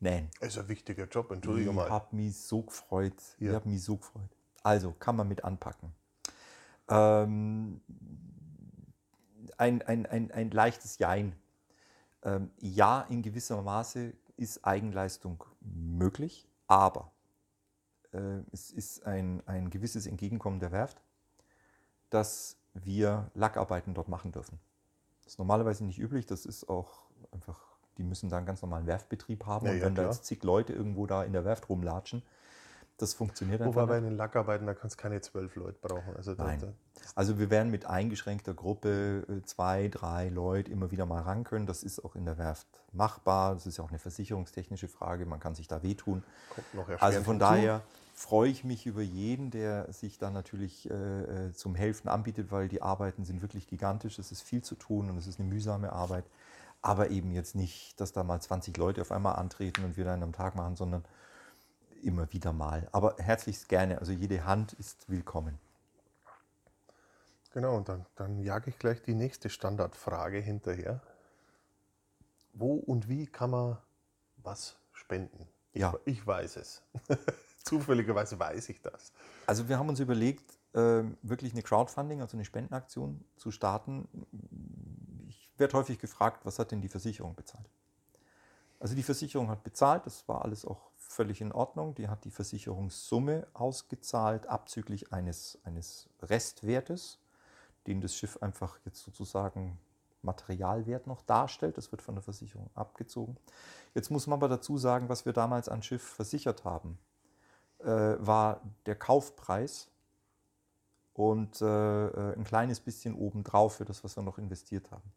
[0.00, 0.31] nähen.
[0.40, 1.88] Das ist ein wichtiger Job, entschuldige Ich mal.
[1.88, 3.14] habe mich so gefreut.
[3.38, 3.55] Ich Ja.
[3.55, 4.29] habe mich so gefreut.
[4.62, 5.92] Also kann man mit anpacken.
[6.88, 7.81] Ähm,
[9.57, 11.35] ein, ein, ein, ein leichtes Jein.
[12.22, 17.12] Ähm, ja, in gewisser Maße ist Eigenleistung möglich, aber
[18.12, 21.02] äh, es ist ein, ein gewisses Entgegenkommen der Werft,
[22.11, 24.59] dass wir Lackarbeiten dort machen dürfen.
[25.22, 27.02] Das ist normalerweise nicht üblich, das ist auch
[27.33, 27.61] einfach,
[27.98, 30.14] die müssen da einen ganz normalen Werftbetrieb haben Ja, und ja, wenn da klar.
[30.14, 32.22] jetzt zig Leute irgendwo da in der Werft rumlatschen,
[32.98, 36.16] das funktioniert einfach Wobei bei den Lackarbeiten, da kannst du keine zwölf Leute brauchen.
[36.16, 36.61] Also da, Nein.
[36.61, 36.72] da,
[37.14, 41.66] Also wir werden mit eingeschränkter Gruppe äh, zwei, drei Leute immer wieder mal ran können.
[41.66, 43.54] Das ist auch in der Werft machbar.
[43.54, 45.26] Das ist ja auch eine versicherungstechnische Frage.
[45.26, 46.24] Man kann sich da wehtun.
[46.52, 47.82] kommt noch Also von daher
[48.14, 52.66] freue ich mich über jeden, der sich da natürlich äh, äh, zum Helfen anbietet, weil
[52.66, 54.18] die Arbeiten sind wirklich gigantisch.
[54.18, 56.24] Es ist viel zu tun und es ist eine mühsame Arbeit.
[56.82, 60.24] Aber eben jetzt nicht, dass da mal 20 Leute auf einmal antreten und wir dann
[60.24, 61.04] am Tag machen, sondern
[62.02, 62.88] immer wieder mal.
[62.92, 63.98] Aber herzlichst gerne.
[63.98, 65.58] Also jede Hand ist willkommen.
[67.52, 71.00] Genau, und dann, dann jage ich gleich die nächste Standardfrage hinterher.
[72.52, 73.78] Wo und wie kann man
[74.37, 75.48] was spenden?
[75.72, 75.94] Ich, Ja.
[76.04, 76.82] ich weiß es.
[77.64, 79.12] Zufälligerweise weiß ich das.
[79.46, 84.08] Also wir haben uns überlegt, ähm, wirklich eine Crowdfunding, also eine Spendenaktion zu starten.
[85.28, 87.68] Ich werde häufig gefragt, was hat denn die Versicherung bezahlt?
[88.80, 91.94] Also die Versicherung hat bezahlt, das war alles auch völlig in Ordnung.
[91.94, 97.18] Die hat die Versicherungssumme ausgezahlt, abzüglich eines, eines Restwertes,
[97.87, 99.79] den das Schiff einfach jetzt sozusagen
[100.23, 101.77] Materialwert noch darstellt.
[101.77, 103.37] Das wird von der Versicherung abgezogen.
[103.94, 106.99] Jetzt muss man aber dazu sagen, was wir damals an Schiff versichert haben
[107.81, 107.87] äh,
[108.18, 109.88] war der Kaufpreis
[111.14, 115.12] und äh, äh, ein kleines bisschen obendrauf für das, was wir noch investiert haben.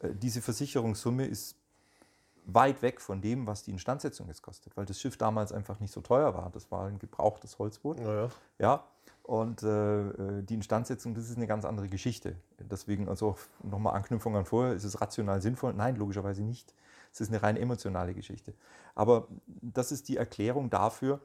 [0.00, 1.56] Äh, diese Versicherungssumme ist
[2.50, 5.92] weit weg von dem, was die Instandsetzung jetzt kostet, weil das Schiff damals einfach nicht
[5.92, 6.50] so teuer war.
[6.50, 8.00] Das war ein gebrauchtes Holzboot.
[8.00, 8.84] Naja, Ja,
[9.22, 12.36] und äh, äh, die Instandsetzung, das ist eine ganz andere Geschichte.
[12.58, 15.74] Deswegen, also nochmal Anknüpfung an vorher, ist es rational sinnvoll?
[15.74, 16.74] Nein, logischerweise nicht.
[17.12, 18.54] Es ist eine rein emotionale Geschichte.
[18.94, 21.20] Aber das ist die Erklärung dafür,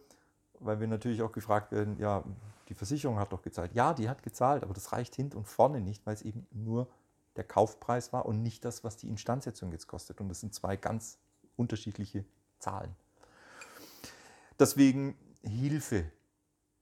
[0.60, 2.24] weil wir natürlich auch gefragt werden, ja,
[2.68, 3.74] die Versicherung hat doch gezahlt.
[3.74, 6.88] Ja, die hat gezahlt, aber das reicht hinten und vorne nicht, weil es eben nur
[7.36, 10.22] der Kaufpreis war und nicht das, was die Instandsetzung jetzt kostet.
[10.22, 11.17] Und das sind zwei ganz
[11.56, 12.26] unterschiedliche
[12.60, 12.96] Zahlen.
[14.60, 16.06] Deswegen Hilfe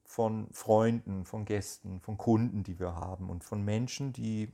[0.05, 4.51] von Freunden, von Gästen, von Kunden, die wir haben und von Menschen, die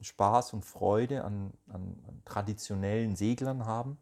[0.00, 3.98] Spaß und Freude an, an, an traditionellen Seglern haben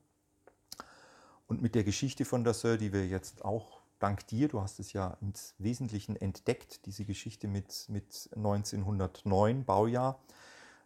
[1.46, 4.80] Und mit der Geschichte von der Sir, die wir jetzt auch dank dir, du hast
[4.80, 10.20] es ja im Wesentlichen entdeckt, diese Geschichte mit, mit 1909 Baujahr,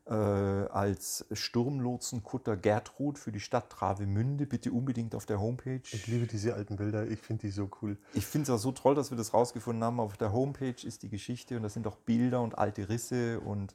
[0.09, 4.47] äh, als Sturmlotsenkutter Gertrud für die Stadt Travemünde.
[4.47, 5.83] Bitte unbedingt auf der Homepage.
[5.93, 7.99] Ich liebe diese alten Bilder, ich finde die so cool.
[8.15, 10.01] Ich finde es auch so toll, dass wir das rausgefunden haben.
[10.01, 13.75] Auf der Homepage ist die Geschichte und da sind auch Bilder und alte Risse und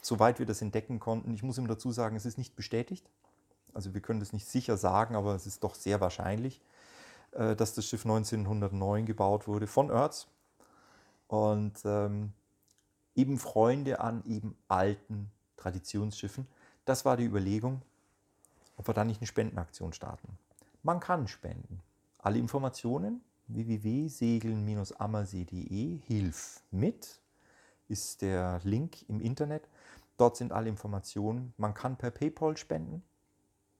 [0.00, 1.34] soweit wir das entdecken konnten.
[1.34, 3.10] Ich muss immer dazu sagen, es ist nicht bestätigt.
[3.72, 6.60] Also wir können das nicht sicher sagen, aber es ist doch sehr wahrscheinlich,
[7.32, 10.28] äh, dass das Schiff 1909 gebaut wurde von Oertz.
[11.26, 12.32] Und ähm,
[13.16, 16.46] eben Freunde an eben alten Traditionsschiffen.
[16.84, 17.82] Das war die Überlegung,
[18.76, 20.38] ob wir da nicht eine Spendenaktion starten.
[20.82, 21.82] Man kann spenden.
[22.18, 27.20] Alle Informationen www.segeln-ammersee.de Hilf mit
[27.88, 29.68] ist der Link im Internet.
[30.16, 31.52] Dort sind alle Informationen.
[31.56, 33.02] Man kann per PayPal spenden.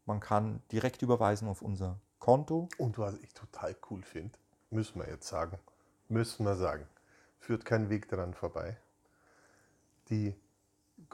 [0.06, 2.68] Man kann direkt überweisen auf unser Konto.
[2.78, 4.38] Und was ich total cool finde,
[4.70, 5.58] müssen wir jetzt sagen,
[6.08, 6.86] müssen wir sagen,
[7.38, 8.76] führt kein Weg daran vorbei.
[10.10, 10.34] Die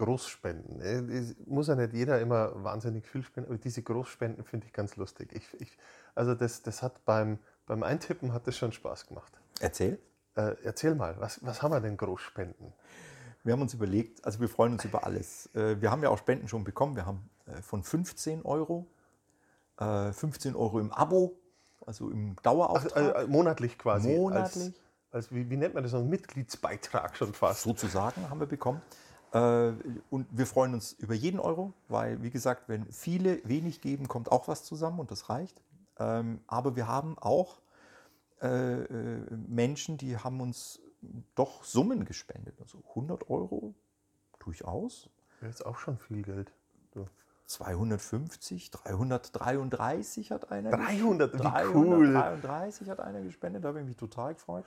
[0.00, 0.80] Großspenden.
[0.80, 4.72] Äh, Es muss ja nicht jeder immer wahnsinnig viel spenden, aber diese Großspenden finde ich
[4.72, 5.32] ganz lustig.
[5.32, 5.78] Ich, ich,
[6.14, 9.32] also das, das hat beim, beim Eintippen hat das schon Spaß gemacht.
[9.60, 9.98] Erzähl.
[10.36, 12.72] Äh, erzähl mal, was, was haben wir denn Großspenden?
[13.44, 15.48] Wir haben uns überlegt, also wir freuen uns über alles.
[15.54, 16.96] Äh, Wir haben ja auch Spenden schon bekommen.
[16.96, 18.86] Wir haben äh, von 15 Euro,
[19.78, 21.36] äh, 15 Euro im Abo,
[21.86, 24.14] also im Ach, Dauerauftrag, äh, monatlich quasi.
[24.16, 24.74] Monatlich.
[25.12, 25.94] Als, als, wie, wie nennt man das?
[25.94, 27.62] Ein Mitgliedsbeitrag schon fast.
[27.62, 28.80] sozusagen haben wir bekommen.
[29.32, 29.72] Äh,
[30.10, 34.30] Und wir freuen uns über jeden Euro, weil, wie gesagt, wenn viele wenig geben, kommt
[34.32, 35.62] auch was zusammen und das reicht.
[35.98, 37.60] Ähm, Aber wir haben auch
[38.42, 40.80] äh, äh, Menschen, die haben uns
[41.34, 42.54] doch Summen gespendet.
[42.60, 43.74] Also 100 Euro
[44.38, 45.08] durchaus,
[45.40, 46.52] Das ist auch schon viel Geld.
[46.94, 47.06] So.
[47.46, 52.12] 250, 333 hat einer 300, wie cool.
[52.12, 54.64] 333 hat einer gespendet, da habe ich mich total gefreut.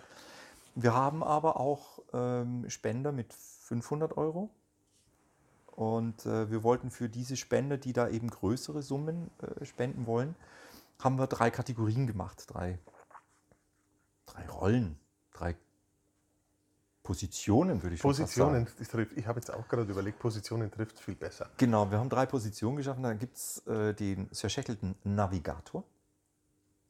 [0.76, 3.32] Wir haben aber auch ähm, Spender mit
[3.64, 4.50] 500 Euro.
[5.68, 10.36] Und äh, wir wollten für diese Spender, die da eben größere Summen äh, spenden wollen,
[11.00, 12.78] haben wir drei Kategorien gemacht, drei,
[14.28, 15.00] drei Rollen,
[15.34, 15.56] drei
[17.02, 18.66] Positionen, würde ich schon fast sagen.
[18.66, 21.50] Positionen, ich habe jetzt auch gerade überlegt, Positionen trifft viel besser.
[21.58, 23.04] Genau, wir haben drei Positionen geschaffen.
[23.04, 25.84] Da gibt es äh, den Shackleton Navigator.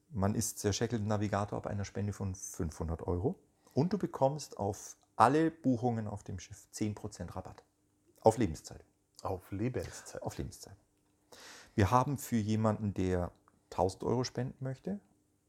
[0.09, 3.35] Man ist Sir Shackleton Navigator ab einer Spende von 500 Euro.
[3.73, 7.63] Und du bekommst auf alle Buchungen auf dem Schiff 10% Rabatt.
[8.21, 8.83] Auf Lebenszeit.
[9.21, 10.21] Auf Lebenszeit.
[10.21, 10.75] Auf Lebenszeit.
[11.75, 13.31] Wir haben für jemanden, der
[13.71, 14.99] 1000 Euro spenden möchte,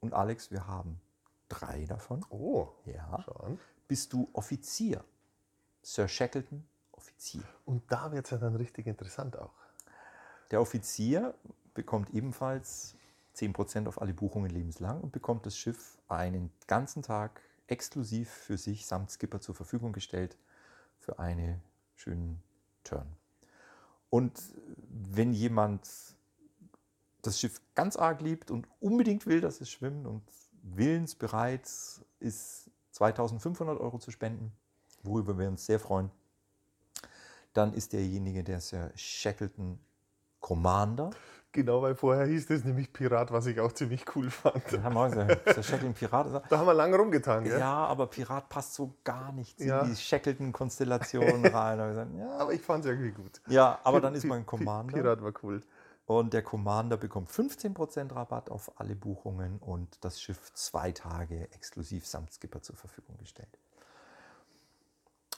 [0.01, 1.01] und Alex, wir haben
[1.49, 2.25] drei davon.
[2.29, 3.23] Oh, Ja.
[3.25, 3.59] schau an.
[3.89, 5.05] Bist du Offizier.
[5.83, 7.43] Sir Shackleton Offizier.
[7.65, 9.53] Und da wird es ja dann richtig interessant auch.
[10.51, 11.35] Der Offizier
[11.75, 12.95] bekommt ebenfalls
[13.35, 18.87] 10% auf alle Buchungen lebenslang und bekommt das Schiff einen ganzen Tag exklusiv für sich
[18.87, 20.37] samt Skipper zur Verfügung gestellt
[20.99, 21.61] für einen
[21.95, 22.43] schönen
[22.83, 23.07] Turn.
[24.11, 24.41] Und
[24.89, 25.89] wenn jemand
[27.23, 30.23] das Schiff ganz arg liebt und unbedingt will, dass es schwimmt und
[30.63, 31.69] willensbereit
[32.21, 34.53] ist, 2500 Euro zu spenden,
[35.03, 36.11] worüber wir uns sehr freuen,
[37.53, 39.79] dann ist derjenige der Sir Shackleton
[40.41, 41.11] Commander.
[41.55, 44.57] Genau, weil vorher hieß das nämlich Pirat, was ich auch ziemlich cool fand.
[44.57, 46.43] Auch gesagt, Sir Shackleton Pirat.
[46.51, 47.59] Da haben wir lange rumgetan, gell?
[47.61, 49.83] Ja, aber Pirat passt so gar nicht Ja.
[49.83, 52.19] in die Shackleton-Konstellation rein.
[52.19, 53.41] Ja, Aber ich fand es irgendwie gut.
[53.47, 54.93] ja, aber dann ist man Pi- Commander.
[54.93, 55.63] Pirat war cool.
[56.07, 62.05] Und der Commander bekommt 15% Rabatt auf alle Buchungen und das Schiff zwei Tage exklusiv
[62.07, 63.49] samt Skipper zur Verfügung gestellt.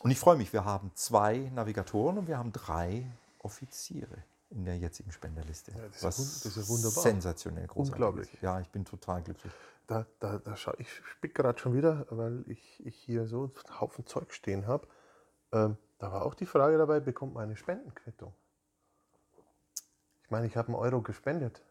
[0.01, 3.07] Und ich freue mich, wir haben zwei Navigatoren und wir haben drei
[3.43, 4.17] Offiziere
[4.51, 5.73] in der jetzigen Spenderliste.
[5.73, 7.03] Ja, das ist was wun- das ist wunderbar.
[7.03, 8.35] sensationell großartig Unglaublich.
[8.35, 8.43] Ist.
[8.43, 9.53] Ja, ich bin total glücklich.
[9.87, 13.81] Da, da, da schau, ich spick gerade schon wieder, weil ich, ich hier so einen
[13.81, 14.87] Haufen Zeug stehen habe.
[15.53, 18.33] Ähm, da war auch die Frage dabei, bekommt man eine Spendenquittung?
[20.25, 21.63] Ich meine, ich habe einen Euro gespendet.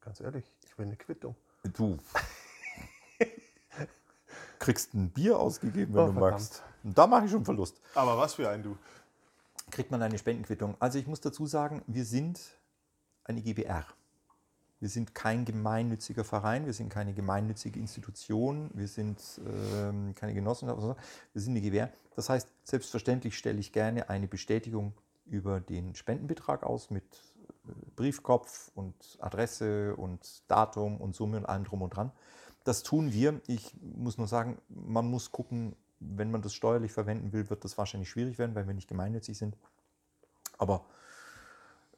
[0.00, 1.36] Ganz ehrlich, ich will eine Quittung.
[1.62, 1.96] Du
[4.58, 6.32] kriegst ein Bier ausgegeben, wenn Oh, du verdammt.
[6.32, 6.62] magst.
[6.82, 7.80] Und da mache ich schon Verlust.
[7.94, 8.76] Aber was für ein du.
[9.74, 10.76] Kriegt man eine Spendenquittung.
[10.78, 12.40] Also ich muss dazu sagen, wir sind
[13.24, 13.84] eine GBR.
[14.80, 20.96] Wir sind kein gemeinnütziger Verein, wir sind keine gemeinnützige Institution, wir sind ähm, keine Genossenschaft,
[21.32, 21.90] wir sind eine GBR.
[22.16, 24.92] Das heißt, selbstverständlich stelle ich gerne eine Bestätigung
[25.26, 27.04] über den Spendenbetrag aus mit
[27.66, 32.12] äh, Briefkopf und Adresse und Datum und Summe und allem drum und dran.
[32.62, 33.40] Das tun wir.
[33.46, 35.76] Ich muss nur sagen, man muss gucken,
[36.16, 39.36] wenn man das steuerlich verwenden will, wird das wahrscheinlich schwierig werden, weil wir nicht gemeinnützig
[39.38, 39.56] sind.
[40.58, 40.84] Aber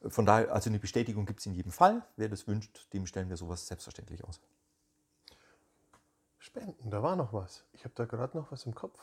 [0.07, 2.05] von daher, also eine Bestätigung gibt es in jedem Fall.
[2.15, 4.39] Wer das wünscht, dem stellen wir sowas selbstverständlich aus.
[6.39, 7.63] Spenden, da war noch was.
[7.73, 8.99] Ich habe da gerade noch was im Kopf.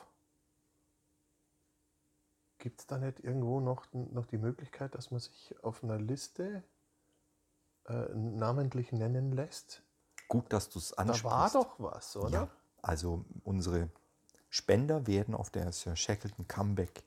[2.59, 6.63] Gibt es da nicht irgendwo noch, noch die Möglichkeit, dass man sich auf einer Liste
[7.87, 9.83] äh, namentlich nennen lässt?
[10.29, 11.25] Gut, dass du es Da ansprichst.
[11.25, 12.31] war doch was, oder?
[12.31, 12.49] Ja,
[12.81, 13.91] also unsere
[14.55, 17.03] Spender werden auf der Sir Shackleton Comeback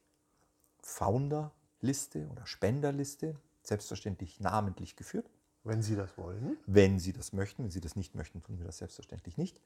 [0.82, 5.30] Founder Liste oder Spenderliste selbstverständlich namentlich geführt.
[5.64, 6.58] Wenn Sie das wollen.
[6.66, 9.62] Wenn Sie das möchten, wenn Sie das nicht möchten, tun wir das selbstverständlich nicht.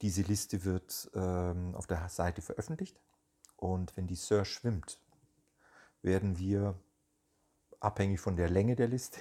[0.00, 2.98] Diese Liste wird ähm, auf der Seite veröffentlicht
[3.56, 4.98] und wenn die Sir schwimmt,
[6.00, 6.74] werden wir
[7.80, 9.20] abhängig von der Länge der Liste,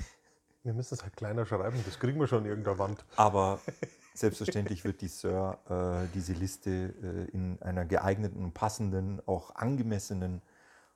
[0.64, 3.04] Wir müssen es halt kleiner schreiben, das kriegen wir schon in irgendeiner Wand.
[3.18, 3.60] aber
[4.20, 10.42] selbstverständlich wird die Sir äh, diese Liste äh, in einer geeigneten passenden, auch angemessenen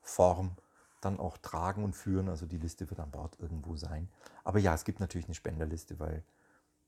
[0.02, 0.56] Form
[1.02, 2.30] dann auch tragen und führen.
[2.30, 4.10] Also die Liste wird an Bord irgendwo sein.
[4.44, 6.24] Aber ja, es gibt natürlich eine Spenderliste, weil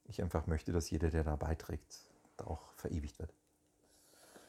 [0.05, 1.99] ich einfach möchte, dass jeder, der da beiträgt,
[2.37, 3.33] da auch verewigt wird.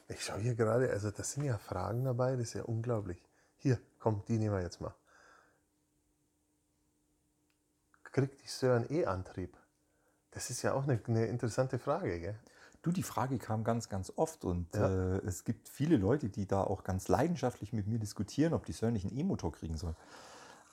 [0.09, 3.21] Ich schaue hier gerade, also das sind ja Fragen dabei, das ist ja unglaublich.
[3.59, 4.95] Hier, komm, die nehmen wir jetzt mal.
[8.05, 9.57] Kriegt die Sir einen E-Antrieb?
[10.37, 12.35] Das ist ja auch eine, eine interessante Frage, gell?
[12.83, 14.87] Du, die Frage kam ganz, ganz oft und Ja.
[14.87, 18.73] äh, es gibt viele Leute, die da auch ganz leidenschaftlich mit mir diskutieren, ob die
[18.73, 19.95] Sir nicht einen E-Motor kriegen soll.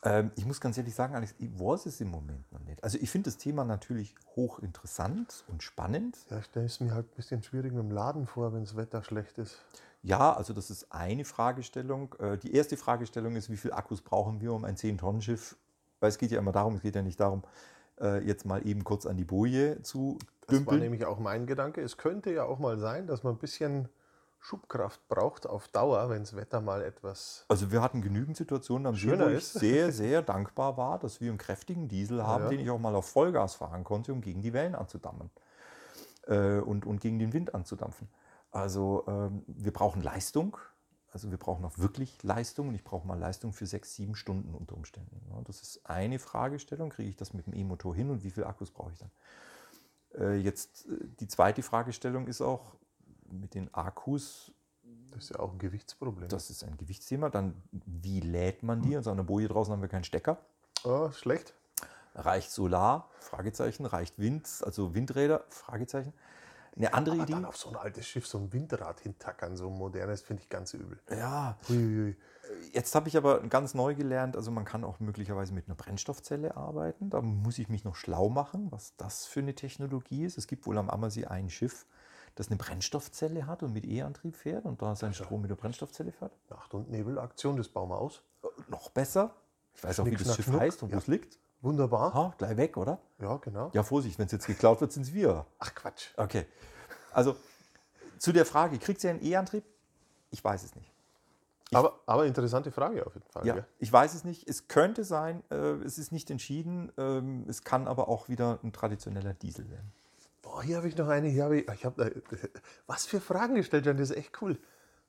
[0.03, 2.83] Ähm, ich muss ganz ehrlich sagen, Alex, ich weiß es im Moment noch nicht.
[2.83, 6.17] Also ich finde das Thema natürlich hochinteressant und spannend.
[6.29, 8.75] Ja, ich stelle es mir halt ein bisschen schwierig mit dem Laden vor, wenn das
[8.75, 9.61] Wetter schlecht ist.
[10.01, 12.13] Ja, also das ist eine Fragestellung.
[12.19, 15.55] Äh, Die erste Fragestellung ist, wie viel Akkus brauchen wir, um ein 10-Tonnen-Schiff,
[16.01, 17.43] weil es geht ja immer darum, es geht ja nicht darum,
[17.99, 20.79] äh, jetzt mal eben kurz an die Boje zu Das war dümpeln.
[20.81, 21.81] nämlich auch mein Gedanke.
[21.81, 23.89] Es könnte ja auch mal sein, dass man ein bisschen
[24.39, 27.45] Schubkraft braucht auf Dauer, wenn das Wetter mal etwas.
[27.47, 29.53] Also wir hatten genügend Situationen am See, wo ich ist.
[29.53, 32.49] sehr, sehr dankbar war, dass wir einen kräftigen Diesel haben, ja.
[32.49, 35.29] den ich auch mal auf Vollgas fahren konnte, um gegen die Wellen anzudammen
[36.27, 38.09] äh, und, und gegen den Wind anzudampfen.
[38.51, 40.57] Also ähm, wir brauchen Leistung,
[41.13, 44.53] also wir brauchen auch wirklich Leistung und ich brauche mal Leistung für sechs, sieben Stunden
[44.55, 45.21] unter Umständen.
[45.29, 48.43] Ja, das ist eine Fragestellung, kriege ich das mit dem E-Motor hin und wie viel
[48.43, 49.11] Akkus brauche ich dann?
[50.19, 52.75] Äh, jetzt äh, die zweite Fragestellung ist auch
[53.31, 54.51] mit den Akkus,
[55.11, 56.29] Das ist ja auch ein Gewichtsproblem.
[56.29, 57.29] das ist ein Gewichtsthema.
[57.29, 58.95] Dann, wie lädt man die?
[58.95, 60.37] Also an der Boje draußen haben wir keinen Stecker.
[60.83, 61.53] oh, schlecht.
[62.15, 63.09] Reicht Solar?
[63.19, 63.85] Fragezeichen.
[63.87, 64.47] Reicht Wind?
[64.63, 65.45] Also Windräder?
[65.49, 66.13] Fragezeichen.
[66.75, 67.33] Eine andere Aber Idee?
[67.33, 70.49] dann auf so ein altes Schiff so ein Windrad hintackern, so ein modernes, finde ich
[70.49, 70.99] ganz übel.
[71.09, 72.15] Ja, Huiuiui.
[72.73, 76.57] jetzt habe ich aber ganz neu gelernt, also man kann auch möglicherweise mit einer Brennstoffzelle
[76.57, 77.09] arbeiten.
[77.09, 80.37] Da muss ich mich noch schlau machen, was das für eine Technologie ist.
[80.37, 81.85] Es gibt wohl am Ammersee ein Schiff,
[82.35, 86.11] das eine Brennstoffzelle hat und mit E-Antrieb fährt und da seinen Strom mit der Brennstoffzelle
[86.11, 86.31] fährt.
[86.49, 88.23] Nacht- und Nebelaktion, das bauen wir aus.
[88.67, 89.35] Noch besser.
[89.75, 91.37] Ich weiß auch, wie das Schiff heißt und wo es liegt.
[91.63, 92.13] Wunderbar.
[92.13, 92.99] Ha, gleich weg, oder?
[93.19, 93.71] Ja, genau.
[93.73, 95.45] Ja, Vorsicht, wenn es jetzt geklaut wird, sind es wir.
[95.59, 96.09] Ach Quatsch.
[96.17, 96.45] Okay.
[97.13, 97.37] Also
[98.19, 99.63] zu der Frage, kriegt sie einen E-Antrieb?
[100.29, 100.91] Ich weiß es nicht.
[101.71, 103.47] Aber, aber interessante Frage auf jeden Fall.
[103.47, 103.65] Ja, gell?
[103.79, 104.47] ich weiß es nicht.
[104.47, 106.91] Es könnte sein, äh, es ist nicht entschieden.
[106.97, 109.91] Ähm, es kann aber auch wieder ein traditioneller Diesel werden.
[110.41, 111.29] Boah, hier habe ich noch eine.
[111.29, 112.21] Hier habe ich, ich habe, äh,
[112.87, 114.59] was für Fragen gestellt werden, das ist echt cool.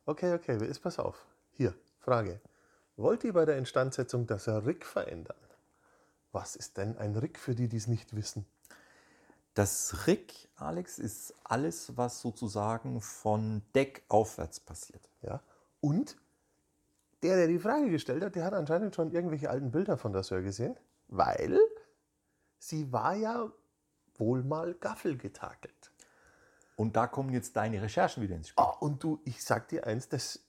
[0.07, 1.27] Okay, okay, jetzt pass auf.
[1.51, 2.41] Hier, Frage.
[2.97, 5.37] Wollt ihr bei der Instandsetzung das Rig verändern?
[6.35, 8.45] Was ist denn ein Rig für die, die es nicht wissen?
[9.55, 15.09] Das Rig, Alex, ist alles, was sozusagen von Deck aufwärts passiert.
[15.23, 15.41] Ja?
[15.81, 16.17] Und
[17.23, 20.25] der, der die Frage gestellt hat, der hat anscheinend schon irgendwelche alten Bilder von der
[20.25, 21.57] Sir gesehen, weil
[22.59, 23.49] sie war ja
[24.17, 25.93] wohl mal Gaffel getakelt.
[26.75, 28.65] Und da kommen jetzt deine Recherchen wieder ins Spiel.
[28.65, 30.41] Ah, und du, ich sag dir eins, das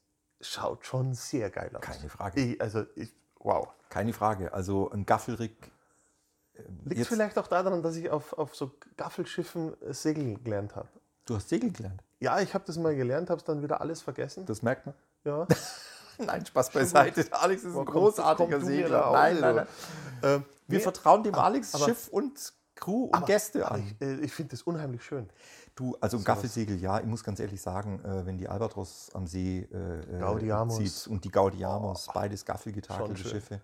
[0.41, 1.81] schaut schon sehr geil aus.
[1.81, 2.41] Keine Frage.
[2.41, 3.67] Ich, also, ich, wow.
[3.89, 4.51] Keine Frage.
[4.51, 5.71] Also ein Gaffelrig.
[6.85, 10.87] Liegt jetzt- vielleicht auch daran, dass ich auf, auf so Gaffelschiffen äh, segeln gelernt habe.
[11.25, 12.01] Du hast Segel gelernt.
[12.19, 14.45] Ja, ich habe das mal gelernt, habe es dann wieder alles vergessen.
[14.45, 14.95] Das merkt man.
[15.23, 15.47] ja.
[16.17, 17.25] Nein, Spaß beiseite.
[17.31, 19.11] Alex ist Boah, ein komm, großartiger komm mir Segler.
[19.11, 19.67] Nein, nein, nein.
[20.23, 23.95] Ähm, Wir nee, vertrauen dem Alex aber- Schiff und Crew und Gäste aber an.
[23.99, 25.29] ich, äh, ich finde das unheimlich schön.
[25.75, 29.27] Du, also ein Gaffelsegel, ja, ich muss ganz ehrlich sagen, äh, wenn die Albatros am
[29.27, 33.61] See äh, zieht und die Gaudiamos, beides gaffelgetakelte Schon schön.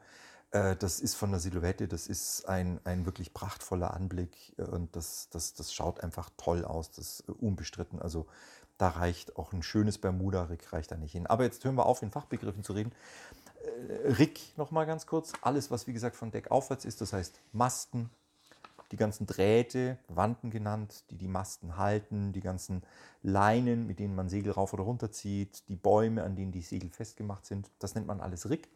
[0.52, 4.96] Äh, das ist von der Silhouette, das ist ein, ein wirklich prachtvoller Anblick äh, und
[4.96, 8.02] das, das, das schaut einfach toll aus, das ist äh, unbestritten.
[8.02, 8.28] Also
[8.78, 11.28] da reicht auch ein schönes Bermuda-Rig reicht da nicht hin.
[11.28, 12.92] Aber jetzt hören wir auf, in Fachbegriffen zu reden.
[14.06, 18.10] Rig nochmal ganz kurz, alles, was wie gesagt von Deck aufwärts ist, das heißt Masten,
[18.92, 22.82] die ganzen Drähte, Wanten genannt, die die Masten halten, die ganzen
[23.22, 26.90] Leinen, mit denen man Segel rauf oder runter zieht, die Bäume, an denen die Segel
[26.90, 28.68] festgemacht sind, das nennt man alles Rig.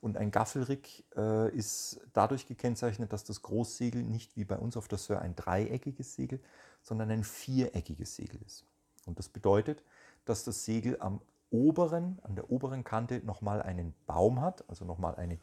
[0.00, 4.88] Und ein Gaffelrig äh, ist dadurch gekennzeichnet, dass das Großsegel nicht wie bei uns auf
[4.88, 6.40] der Sir ein dreieckiges Segel,
[6.82, 8.64] sondern ein viereckiges Segel ist.
[9.06, 9.82] Und das bedeutet,
[10.24, 15.16] dass das Segel am oberen, an der oberen Kante nochmal einen Baum hat, also nochmal
[15.16, 15.38] eine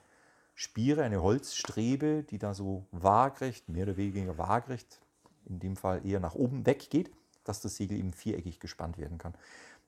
[0.55, 4.99] Spiere, eine Holzstrebe, die da so waagrecht, mehr oder weniger waagrecht,
[5.45, 7.11] in dem Fall eher nach oben weggeht,
[7.43, 9.35] dass das Segel eben viereckig gespannt werden kann.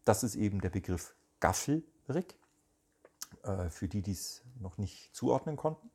[0.06, 2.49] Das ist eben der Begriff Gaffelrick, äh,
[3.70, 5.90] für die, die es noch nicht zuordnen konnten.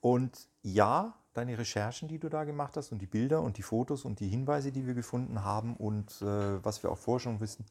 [0.00, 4.04] Und ja, deine Recherchen, die du da gemacht hast und die Bilder und die Fotos
[4.04, 7.64] und die Hinweise, die wir gefunden haben und äh, was wir auch vorher schon wissen,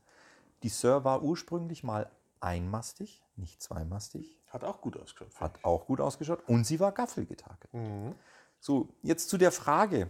[0.63, 4.39] die Sir war ursprünglich mal einmastig, nicht zweimastig.
[4.47, 5.39] Hat auch gut ausgeschaut.
[5.39, 7.73] Hat auch gut ausgeschaut und sie war gaffelgetakelt.
[8.59, 10.09] So, jetzt zu der Frage.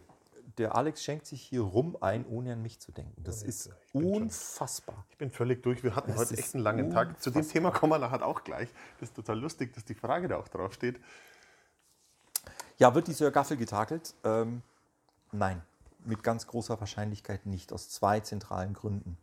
[0.57, 3.23] Der Alex schenkt sich hier rum ein, ohne an mich zu denken.
[3.23, 5.05] Das ist ich schon- unfassbar.
[5.09, 5.83] Ich bin völlig durch.
[5.83, 7.21] Wir hatten Das heute ist echt einen langen Tag.
[7.21, 7.53] Zu dem unfassbar.
[7.53, 8.69] Thema kommen wir nachher auch gleich.
[8.99, 10.99] Das ist total lustig, dass die Frage da auch draufsteht.
[12.77, 14.15] Ja, wird die Sir Gaffel getakelt?
[14.23, 14.61] Ähm,
[15.31, 15.61] nein,
[16.05, 19.17] mit ganz großer Wahrscheinlichkeit nicht, aus zwei zentralen Gründen.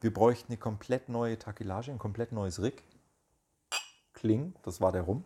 [0.00, 2.82] Wir bräuchten eine komplett neue Takelage, ein komplett neues Rig.
[4.14, 5.24] Kling, das war der Rum.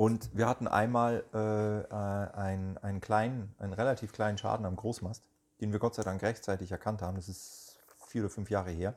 [0.00, 1.94] Und wir hatten einmal äh,
[2.34, 5.22] einen, einen kleinen, einen relativ kleinen Schaden am Großmast,
[5.60, 7.16] den wir Gott sei Dank rechtzeitig erkannt haben.
[7.16, 8.94] Das ist vier oder fünf Jahre her.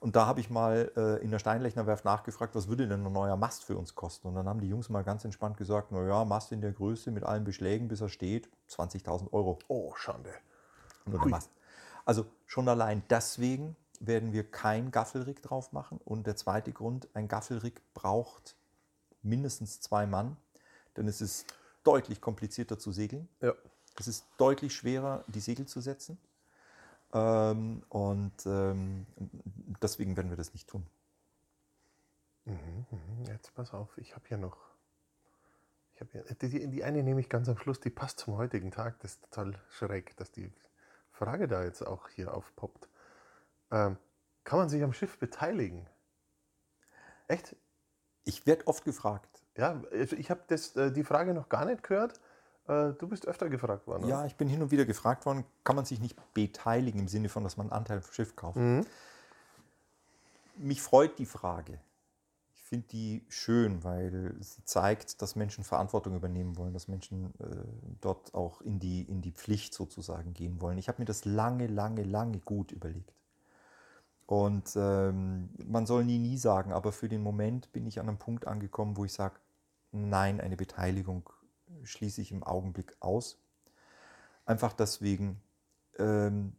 [0.00, 3.12] Und da habe ich mal äh, in der Steinlechner Werft nachgefragt, was würde denn ein
[3.14, 4.28] neuer Mast für uns kosten?
[4.28, 7.24] Und dann haben die Jungs mal ganz entspannt gesagt, naja, Mast in der Größe mit
[7.24, 9.58] allen Beschlägen, bis er steht, 20.000 Euro.
[9.68, 10.34] Oh, Schande.
[11.06, 11.50] Nur der Mast.
[12.04, 15.98] Also schon allein deswegen werden wir kein Gaffelrig drauf machen.
[16.04, 18.54] Und der zweite Grund, ein Gaffelrig braucht
[19.24, 20.36] mindestens zwei Mann,
[20.96, 21.46] denn es ist
[21.82, 23.28] deutlich komplizierter zu segeln.
[23.40, 23.54] Ja.
[23.98, 26.18] Es ist deutlich schwerer, die Segel zu setzen.
[27.12, 29.06] Ähm, und ähm,
[29.80, 30.86] deswegen werden wir das nicht tun.
[32.44, 32.86] Mhm,
[33.26, 34.58] Jetzt pass auf, ich habe hier noch.
[35.94, 38.72] Ich habe hier, die, die eine nehme ich ganz am Schluss, die passt zum heutigen
[38.72, 38.98] Tag.
[39.00, 40.52] Das ist total schräg, dass die
[41.12, 42.88] Frage da jetzt auch hier aufpoppt.
[43.70, 43.96] Ähm,
[44.42, 45.88] kann man sich am Schiff beteiligen?
[47.28, 47.56] Echt?
[48.24, 49.42] Ich werde oft gefragt.
[49.56, 52.20] Ja, ich habe äh, die Frage noch gar nicht gehört.
[52.66, 54.08] Äh, du bist öfter gefragt worden.
[54.08, 57.28] Ja, ich bin hin und wieder gefragt worden, kann man sich nicht beteiligen im Sinne
[57.28, 58.56] von, dass man einen Anteil am Schiff kauft?
[58.56, 58.86] Mhm.
[60.56, 61.78] Mich freut die Frage.
[62.54, 67.56] Ich finde die schön, weil sie zeigt, dass Menschen Verantwortung übernehmen wollen, dass Menschen äh,
[68.00, 70.78] dort auch in die, in die Pflicht sozusagen gehen wollen.
[70.78, 73.12] Ich habe mir das lange, lange, lange gut überlegt.
[74.26, 78.18] Und ähm, man soll nie, nie sagen, aber für den Moment bin ich an einem
[78.18, 79.36] Punkt angekommen, wo ich sage,
[79.92, 81.28] nein, eine Beteiligung
[81.82, 83.38] schließe ich im Augenblick aus.
[84.46, 85.42] Einfach deswegen,
[85.98, 86.56] ähm,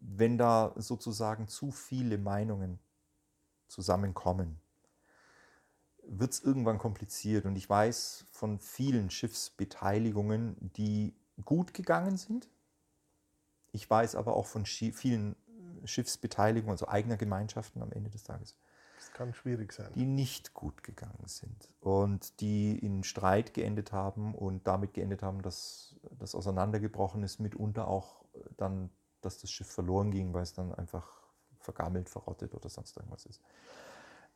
[0.00, 2.78] wenn da sozusagen zu viele Meinungen
[3.66, 4.58] zusammenkommen,
[6.02, 7.44] wird es irgendwann kompliziert.
[7.44, 12.48] Und ich weiß von vielen Schiffsbeteiligungen, die gut gegangen sind.
[13.72, 15.36] Ich weiß aber auch von vielen
[15.84, 18.56] Schiffsbeteiligungen, also eigener Gemeinschaften am Ende des Tages,
[18.96, 19.92] Das kann schwierig sein.
[19.94, 25.42] die nicht gut gegangen sind und die in Streit geendet haben und damit geendet haben,
[25.42, 28.24] dass das auseinandergebrochen ist, mitunter auch
[28.56, 31.06] dann, dass das Schiff verloren ging, weil es dann einfach
[31.60, 33.42] vergammelt, verrottet oder sonst irgendwas ist.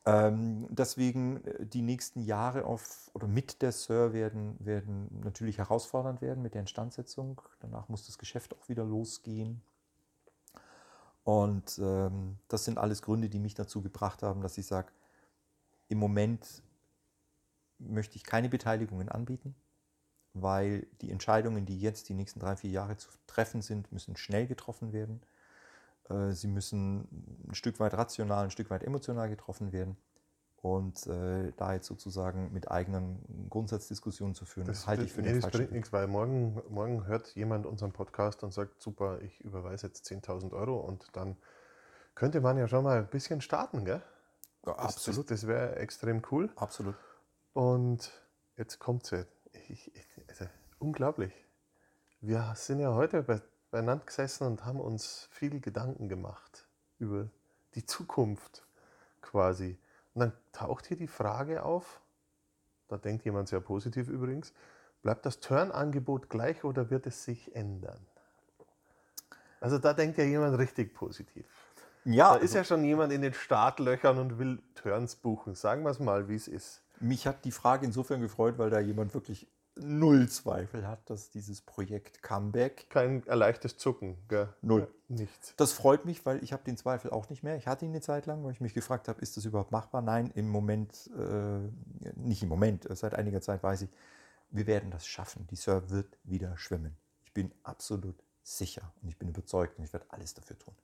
[0.05, 6.21] Ähm, deswegen äh, die nächsten Jahre auf oder mit der Sir werden, werden natürlich herausfordernd
[6.21, 7.41] werden mit der Instandsetzung.
[7.61, 9.63] Danach muss das Geschäft auch wieder losgehen.
[11.25, 14.93] Und ähm, das sind alles Gründe, die mich dazu gebracht haben, dass ich sage,
[15.89, 16.63] im Moment
[17.79, 19.55] möchte ich keine Beteiligungen anbieten,
[20.35, 24.47] weil die Entscheidungen, die jetzt die nächsten drei, vier Jahre zu treffen sind, müssen schnell
[24.47, 25.21] getroffen werden.
[26.09, 27.09] Äh, Sie müssen
[27.49, 29.97] ein Stück weit rational, ein Stück weit emotional getroffen werden.
[30.63, 35.33] Und äh, da jetzt sozusagen mit eigenen Grundsatzdiskussionen zu führen, das, halte ich für nee,
[35.33, 39.41] den das bringt nichts, weil morgen, morgen hört jemand unseren Podcast und sagt, super, ich
[39.41, 41.37] überweise jetzt 10.000 Euro und dann
[42.15, 44.03] könnte man ja schon mal ein bisschen starten, gell?
[44.65, 46.49] Ja, Das, absolut, Das, das wäre extrem cool.
[46.55, 46.95] absolut.
[47.55, 48.13] Und
[48.57, 49.27] jetzt kommt sie.
[49.69, 50.47] Ich, ich, also,
[50.79, 51.33] unglaublich.
[52.21, 56.69] Wir sind ja heute bei, beieinander gesessen und haben uns viel Gedanken gemacht
[57.01, 57.29] über
[57.75, 58.65] die Zukunft
[59.21, 59.77] quasi.
[60.15, 62.01] Und dann taucht hier die Frage auf,
[62.89, 64.53] da denkt jemand sehr positiv übrigens,
[65.03, 68.07] bleibt das Turn-Angebot gleich oder wird es sich ändern?
[69.61, 71.47] Also da denkt ja jemand richtig positiv.
[72.05, 75.55] Ja, Da ist ja schon jemand in den Startlöchern und will Turns buchen.
[75.55, 76.83] Sagen wir es mal, wie es ist.
[76.99, 79.47] Mich hat die Frage insofern gefreut, weil da jemand wirklich
[79.77, 82.89] null Zweifel hat, dass dieses Projekt Comeback.
[82.91, 84.49] Kein erleichtertes Zucken, gell?
[84.61, 84.89] Null.
[85.09, 85.55] Nichts.
[85.57, 87.57] Das freut mich, weil ich habe den Zweifel auch nicht mehr.
[87.57, 90.03] Ich hatte ihn eine Zeit lang, weil ich mich gefragt habe, ist das überhaupt machbar?
[90.03, 93.91] Nein, im Moment, äh, nicht im Moment, äh, seit einiger Zeit weiß ich,
[94.51, 95.47] wir werden das schaffen.
[95.51, 96.97] Die Sir wird wieder schwimmen.
[97.25, 100.75] Ich bin absolut sicher und ich bin überzeugt und ich werde alles dafür tun.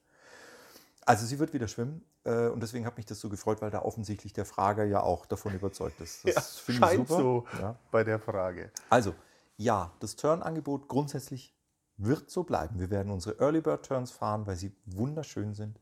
[1.08, 3.80] Also sie wird wieder schwimmen äh, und deswegen hat mich das so gefreut, weil da
[3.80, 6.24] offensichtlich der Frager ja auch davon überzeugt ist.
[6.26, 7.16] Das Ja, finde ich super.
[7.16, 7.76] so Ja.
[7.90, 8.70] bei der Frage.
[8.90, 9.14] Also,
[9.56, 11.54] ja, das Turn-Angebot grundsätzlich
[11.96, 12.78] wird so bleiben.
[12.78, 15.80] Wir werden unsere Early Bird Turns fahren, weil sie wunderschön sind.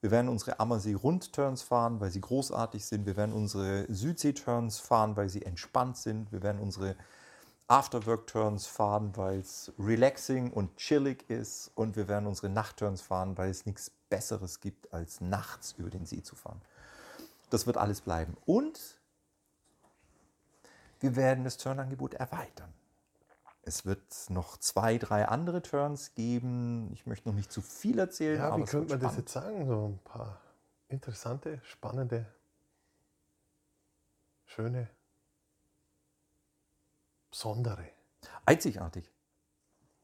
[0.00, 3.04] Wir werden unsere Ammersee-Rund-Turns fahren, weil sie großartig sind.
[3.06, 6.32] Wir werden unsere Südsee-Turns fahren, weil sie entspannt sind.
[6.32, 6.96] Wir werden unsere
[7.68, 11.70] Afterwork-Turns fahren, weil es relaxing und chillig ist.
[11.74, 16.04] Und wir werden unsere Nacht-Turns fahren, weil es nichts Besseres gibt, als nachts über den
[16.04, 16.60] See zu fahren.
[17.48, 18.36] Das wird alles bleiben.
[18.44, 18.78] Und
[21.00, 22.70] wir werden das Turnangebot erweitern.
[23.62, 26.92] Es wird noch zwei, drei andere Turns geben.
[26.92, 28.36] Ich möchte noch nicht zu viel erzählen.
[28.36, 29.18] Ja, wie könnte man das spannend.
[29.18, 29.66] jetzt sagen?
[29.66, 30.40] So ein paar
[30.88, 32.26] interessante, spannende,
[34.44, 34.90] schöne,
[37.30, 37.88] besondere.
[38.44, 39.10] Einzigartig,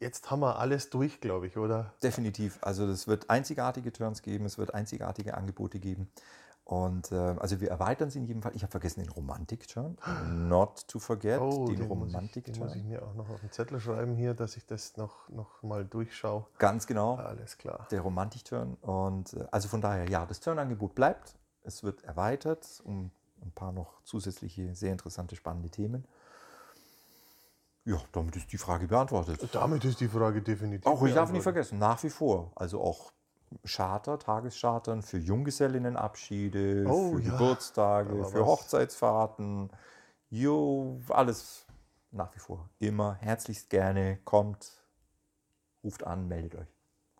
[0.00, 1.92] Jetzt haben wir alles durch, glaube ich, oder?
[2.02, 2.58] definitiv.
[2.60, 6.08] Also es wird einzigartige Turns geben, es wird einzigartige Angebote geben.
[6.64, 8.52] Und äh, also wir erweitern sie in jedem Fall.
[8.54, 9.96] Ich habe vergessen den Romantik-Turn.
[10.48, 12.88] Not to forget, den, Oh, den muss, ich, den muss ich Romantik-Turn.
[12.88, 16.44] mir auch noch auf den Zettel schreiben hier, dass ich das noch, noch mal durchschaue.
[16.58, 17.16] Ganz genau.
[17.16, 17.86] Alles klar.
[17.90, 18.74] der Romantik-Turn.
[18.82, 21.34] Und äh, also von daher, ja, das Turnangebot bleibt.
[21.64, 26.04] Es wird erweitert um ein paar noch zusätzliche, sehr interessante, spannende Themen.
[27.88, 29.48] Ja, damit ist die Frage beantwortet.
[29.52, 30.84] Damit ist die Frage definitiv.
[30.84, 32.52] Auch ich darf nicht vergessen, nach wie vor.
[32.54, 33.12] Also auch
[33.64, 38.46] Charter, Tageschartern für Junggesellinnenabschiede, Oh, für ja, Geburtstage, für was.
[38.46, 39.70] Hochzeitsfahrten.
[40.28, 41.64] Jo, alles
[42.10, 42.68] nach wie vor.
[42.78, 44.18] Immer herzlichst gerne.
[44.26, 44.70] Kommt,
[45.82, 46.68] ruft an, meldet euch.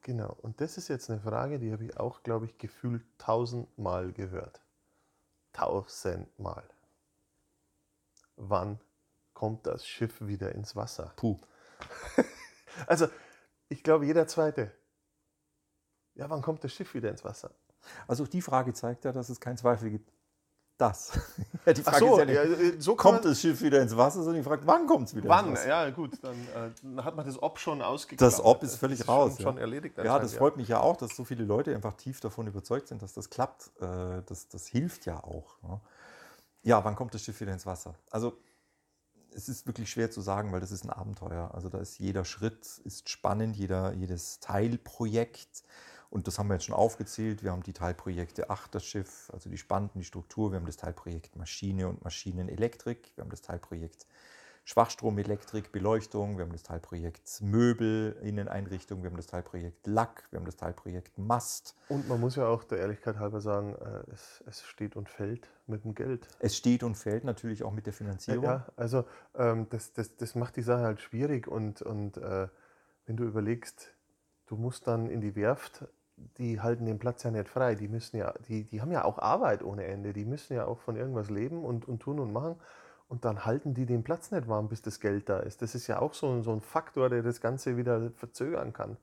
[0.03, 0.37] Genau.
[0.43, 4.61] Und das ist jetzt eine Frage, die habe ich auch, glaube ich, gefühlt tausendmal gehört.
[5.55, 6.65] Tausendmal.
[8.37, 8.79] Wann
[9.39, 11.13] kommt das Schiff wieder ins Wasser?
[11.17, 11.39] Puh.
[12.87, 13.09] Also,
[13.69, 14.71] ich glaube, jeder Zweite.
[16.15, 17.51] Ja, wann kommt das Schiff wieder ins Wasser?
[18.07, 20.13] Also auch die Frage zeigt ja, dass es keinen Zweifel gibt.
[20.77, 21.19] Das.
[21.67, 23.97] ja, die Frage so, ist ja nicht, ja, äh, so kommt das Schiff wieder ins
[23.97, 25.47] Wasser, sondern die Frage, wann kommt es wieder Wann?
[25.49, 25.69] ins Wasser?
[25.69, 28.33] Ja, gut, dann, äh, hat man das Ob schon ausgeklammert.
[28.39, 29.43] Das Ob ist völlig schon, raus, ja.
[29.43, 29.99] Schon erledigt.
[29.99, 33.03] Ja, das freut mich ja auch, dass so viele Leute einfach tief davon überzeugt sind,
[33.03, 33.73] dass das klappt.
[33.81, 35.61] Äh, Das, das hilft ja auch.
[35.63, 35.81] ne?
[36.63, 37.95] Ja, wann kommt das Schiff wieder ins Wasser?
[38.11, 38.37] Also
[39.35, 41.53] es ist wirklich schwer zu sagen, weil das ist ein Abenteuer.
[41.55, 45.63] Also da ist jeder Schritt ist spannend, jeder, jedes Teilprojekt.
[46.11, 47.43] Und das haben wir jetzt schon aufgezählt.
[47.43, 50.53] Wir haben die Teilprojekte Achterschiff, also die Spanten, die Struktur.
[50.53, 53.13] Wir haben das Teilprojekt Maschine und Maschinenelektrik.
[53.15, 54.07] Wir haben das Teilprojekt
[54.69, 56.37] Schwachstromelektrik, Beleuchtung.
[56.37, 59.03] Wir haben das Teilprojekt Möbel, Inneneinrichtung.
[59.03, 60.25] Wir haben das Teilprojekt Lack.
[60.31, 61.75] Wir haben das Teilprojekt Mast.
[61.89, 65.49] Und man muss ja auch der Ehrlichkeit halber sagen, äh, es, es steht und fällt
[65.67, 66.29] mit dem Geld.
[66.39, 68.45] Es steht und fällt natürlich auch mit der Finanzierung.
[68.45, 72.49] Ja, also ähm, das, das, das macht die Sache halt schwierig und, und äh,
[73.07, 73.95] wenn du überlegst,
[74.49, 75.87] du musst dann in die Werft,
[76.37, 79.19] die halten den Platz ja nicht frei, die müssen ja, die, die haben ja auch
[79.19, 82.57] Arbeit ohne Ende, die müssen ja auch von irgendwas leben und, und tun und machen
[83.09, 85.63] und dann halten die den Platz nicht warm, bis das Geld da ist.
[85.63, 88.97] Das ist ja auch so, ein- so ein Faktor, der das Ganze wieder verzögern kann.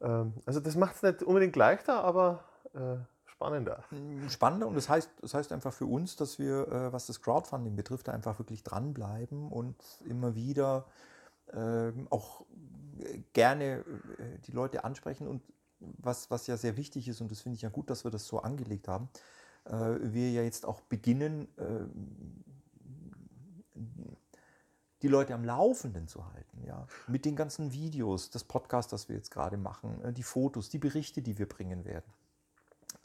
[0.00, 3.84] Ähm, also das macht es nicht unbedingt leichter, aber äh, spannender.
[4.28, 7.76] spannender und das heißt, das heißt einfach für uns, dass wir, äh, was das Crowdfunding
[7.76, 9.76] betrifft, da einfach wirklich dranbleiben und
[10.08, 10.86] immer wieder
[11.52, 12.44] ähm, auch
[12.98, 13.84] äh, gerne
[14.18, 15.42] äh, die Leute ansprechen und
[15.80, 18.26] was, was ja sehr wichtig ist und das finde ich ja gut, dass wir das
[18.26, 19.08] so angelegt haben,
[19.64, 19.72] äh,
[20.02, 22.44] wir ja jetzt auch beginnen, ähm,
[25.02, 29.16] die Leute am Laufenden zu halten, ja, mit den ganzen Videos, das Podcast, das wir
[29.16, 32.12] jetzt gerade machen, äh, die Fotos, die Berichte, die wir bringen werden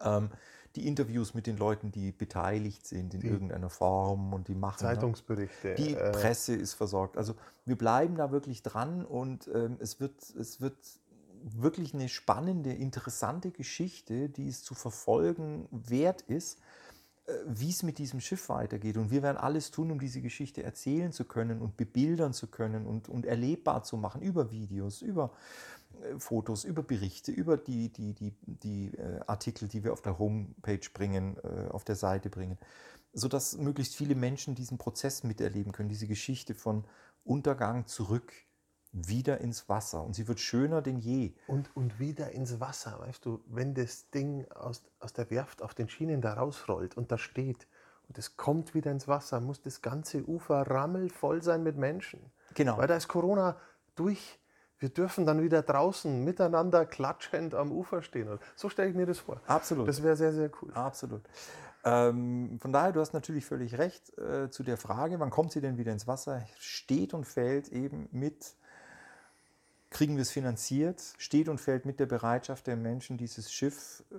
[0.01, 0.30] ähm,
[0.76, 4.86] die Interviews mit den Leuten, die beteiligt sind in Die irgendeiner Form und die machen.
[4.86, 4.93] ne?
[4.93, 5.76] Zeitungsberichte.
[5.76, 7.17] Die äh, Presse ist versorgt.
[7.17, 10.76] Also wir bleiben da wirklich dran und ähm, es, wird, es wird
[11.43, 16.59] wirklich eine spannende, interessante Geschichte, die es zu verfolgen wert ist,
[17.47, 18.97] wie es mit diesem Schiff weitergeht.
[18.97, 22.86] Und wir werden alles tun, um diese Geschichte erzählen zu können und bebildern zu können
[22.86, 25.32] und, und erlebbar zu machen über Videos, über
[26.01, 30.19] äh, Fotos, über Berichte, über die, die, die, die äh, Artikel, die wir auf der
[30.19, 32.57] Homepage bringen, äh, auf der Seite bringen,
[33.13, 36.84] sodass möglichst viele Menschen diesen Prozess miterleben können, diese Geschichte von
[37.24, 38.34] Untergang zurück
[38.94, 40.04] wieder ins Wasser.
[40.04, 41.34] Und sie wird schöner denn je.
[41.48, 45.74] Und, und wieder ins Wasser, weißt du, wenn das Ding aus, aus der Werft auf
[45.74, 47.68] den Schienen da rausrollt und da steht
[48.08, 52.32] und es kommt wieder ins Wasser, muss das ganze Ufer rammelvoll sein mit Menschen.
[52.54, 52.78] Genau.
[52.78, 53.58] Weil da ist Corona
[53.96, 54.39] durch.
[54.78, 58.28] Wir dürfen dann wieder draußen miteinander klatschend am Ufer stehen.
[58.28, 59.39] Und So stelle ich mir das vor.
[59.48, 59.88] Absolut.
[59.88, 60.74] Das wäre sehr, sehr cool.
[60.74, 61.22] Absolut.
[61.86, 65.62] Ähm, von daher, du hast natürlich völlig recht äh, zu der Frage, wann kommt sie
[65.62, 66.46] denn wieder ins Wasser?
[66.60, 68.56] Steht und fällt eben mit
[69.94, 74.16] kriegen wir es finanziert, steht und fällt mit der Bereitschaft der Menschen, dieses Schiff äh,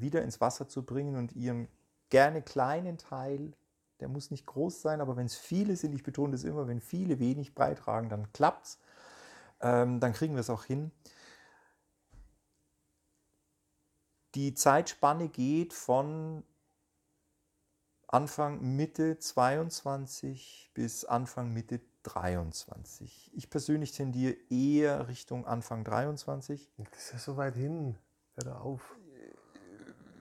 [0.00, 1.68] wieder ins Wasser zu bringen und ihren
[2.10, 3.52] gerne kleinen Teil,
[4.00, 6.80] der muss nicht groß sein, aber wenn es viele sind, ich betone das immer, wenn
[6.80, 8.78] viele wenig beitragen, dann klappt es,
[9.60, 10.90] ähm, dann kriegen wir es auch hin.
[14.34, 16.44] Die Zeitspanne geht von
[18.06, 21.80] Anfang Mitte 22 bis Anfang Mitte
[22.12, 23.30] 23.
[23.34, 26.68] Ich persönlich tendiere eher Richtung Anfang 23.
[26.90, 27.96] Das ist ja so weit hin.
[28.36, 28.94] Hör da auf.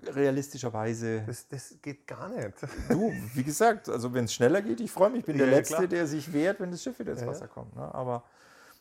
[0.05, 1.23] Realistischerweise.
[1.25, 2.53] Das, das geht gar nicht.
[2.89, 5.19] Du, wie gesagt, also wenn es schneller geht, ich freue mich.
[5.21, 5.88] Ich bin der Ja, ja, Letzte, klar.
[5.88, 7.31] der sich wehrt, wenn das Schiff wieder ins Ja, ja.
[7.33, 7.75] Wasser kommt.
[7.75, 7.93] Ne?
[7.93, 8.23] Aber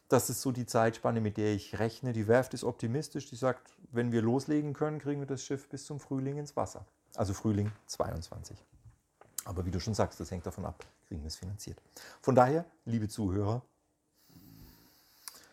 [0.09, 2.13] das ist so die Zeitspanne, mit der ich rechne.
[2.13, 3.29] Die Werft ist optimistisch.
[3.29, 6.87] Die sagt, wenn wir loslegen können, kriegen wir das Schiff bis zum Frühling ins Wasser.
[7.17, 8.57] Also Frühling 22.
[9.47, 11.81] Aber wie du schon sagst, das hängt davon ab, kriegen wir es finanziert.
[12.21, 13.63] Von daher, liebe Zuhörer,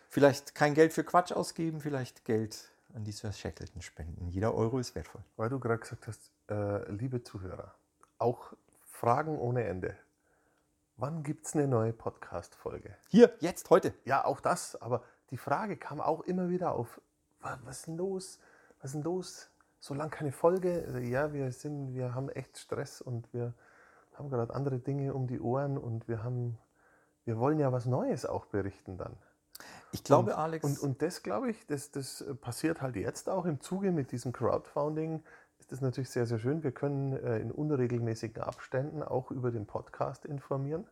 [0.09, 4.27] vielleicht kein Geld für Quatsch ausgeben, vielleicht Geld an die Sir Shackleton spenden.
[4.29, 5.21] Jeder Euro ist wertvoll.
[5.37, 7.73] Weil du gerade gesagt hast, äh, liebe Zuhörer,
[8.17, 8.53] auch
[8.85, 9.95] Fragen ohne Ende.
[10.97, 12.95] Wann gibt es eine neue Podcast-Folge?
[13.09, 13.93] Hier, jetzt, heute.
[14.05, 17.01] Ja, auch das, aber die Frage kam auch immer wieder auf.
[17.41, 18.39] wa- Was ist denn los?
[18.79, 19.49] Was ist denn los?
[19.79, 20.83] So lange keine Folge.
[20.85, 23.53] Also, Ja, wir sind, wir haben echt Stress und wir
[24.19, 26.57] haben gerade andere Dinge um die Ohren und wir haben,
[27.25, 29.15] wir wollen ja was Neues auch berichten dann.
[29.91, 33.45] Ich glaube, und, Alex, Und, und das, glaube ich, das, das passiert halt jetzt auch
[33.45, 35.23] im Zuge mit diesem Crowdfunding.
[35.59, 36.63] Ist das natürlich sehr, sehr schön.
[36.63, 40.87] Wir können äh, in unregelmäßigen Abständen auch über den Podcast informieren.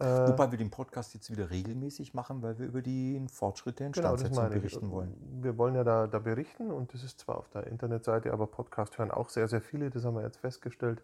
[0.00, 3.90] Äh, Wobei wir den Podcast jetzt wieder regelmäßig machen, weil wir über die Fortschritte der
[3.90, 4.54] Genau, Instandsetzung ich.
[4.54, 5.14] berichten wollen.
[5.42, 8.96] Wir wollen ja da, da berichten und das ist zwar auf der Internetseite, aber Podcast
[8.98, 9.90] hören auch sehr, sehr viele.
[9.90, 11.02] Das haben wir jetzt festgestellt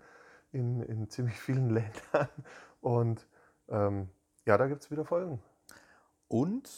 [0.54, 2.28] in, in ziemlich vielen Ländern.
[2.80, 3.26] Und
[3.68, 4.08] ähm,
[4.46, 5.42] ja, da gibt es wieder Folgen.
[6.28, 6.70] Und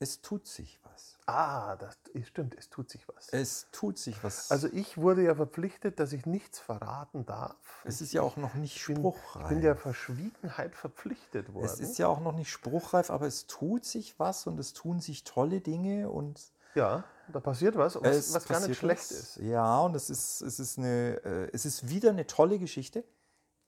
[0.00, 1.18] es tut sich was.
[1.26, 3.28] Ah, das stimmt, es tut sich was.
[3.30, 4.50] Es tut sich was.
[4.50, 7.82] Also ich wurde ja verpflichtet, dass ich nichts verraten darf.
[7.84, 9.44] es ist ja auch noch nicht spruchreif.
[9.44, 11.64] ich bin der Verschwiegenheit verpflichtet worden.
[11.64, 15.00] es ist ja auch noch nicht spruchreif, aber es tut sich was und es tun
[15.00, 19.10] sich tolle Dinge und ja, da passiert was, was, was gar nicht schlecht was.
[19.10, 19.36] ist.
[19.38, 23.04] Ja, und es ist, es ist eine, äh, es ist wieder eine tolle Geschichte.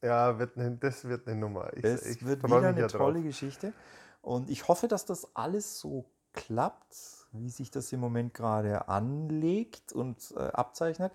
[0.03, 1.73] Ja, wird ne, das wird eine Nummer.
[1.75, 2.99] Ich, Es ich wird wieder eine ja drauf.
[3.01, 3.73] tolle Geschichte.
[4.21, 6.97] Und ich hoffe, dass das alles so klappt,
[7.33, 11.13] wie sich das im Moment gerade anlegt und äh, abzeichnet.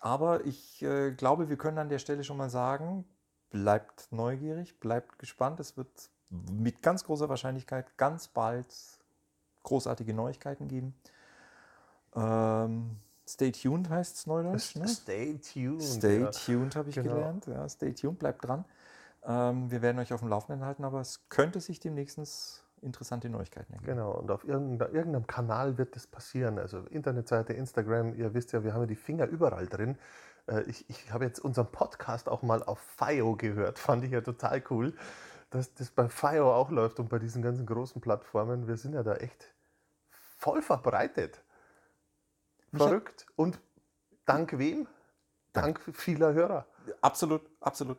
[0.00, 3.04] Aber ich äh, glaube, wir können an der Stelle schon mal sagen,
[3.50, 5.60] bleibt neugierig, bleibt gespannt.
[5.60, 8.74] Es wird mit ganz großer Wahrscheinlichkeit ganz bald
[9.62, 10.94] großartige Neuigkeiten geben.
[12.14, 12.96] Ähm,
[13.26, 14.76] stay tuned heißt es neudeutsch.
[14.76, 14.88] Ne?
[14.88, 15.82] Stay tuned.
[15.82, 16.30] Stay ja.
[16.30, 17.14] tuned habe ich Genau.
[17.14, 17.46] gelernt.
[17.46, 18.64] Ja, stay tuned, bleibt dran.
[19.24, 23.72] Ähm, wir werden euch auf dem Laufenden halten, aber es könnte sich demnächst interessante Neuigkeiten
[23.72, 23.92] ergeben.
[23.96, 26.58] Genau, und auf irgendein- irgendeinem Kanal wird das passieren.
[26.58, 29.96] Also Internetseite, Instagram, ihr wisst ja, wir haben ja die Finger überall drin.
[30.46, 34.20] Äh, Ich, ich habe jetzt unseren Podcast auch mal auf FIO gehört, fand ich ja
[34.20, 34.92] total cool,
[35.48, 38.66] dass das bei FIO auch läuft und bei diesen ganzen großen Plattformen.
[38.68, 39.54] Wir sind ja da echt
[40.36, 41.42] voll verbreitet.
[42.78, 43.26] Verrückt.
[43.36, 43.58] Und
[44.24, 44.86] dank wem?
[45.52, 46.66] Dank vieler Hörer.
[47.00, 47.98] Absolut, absolut,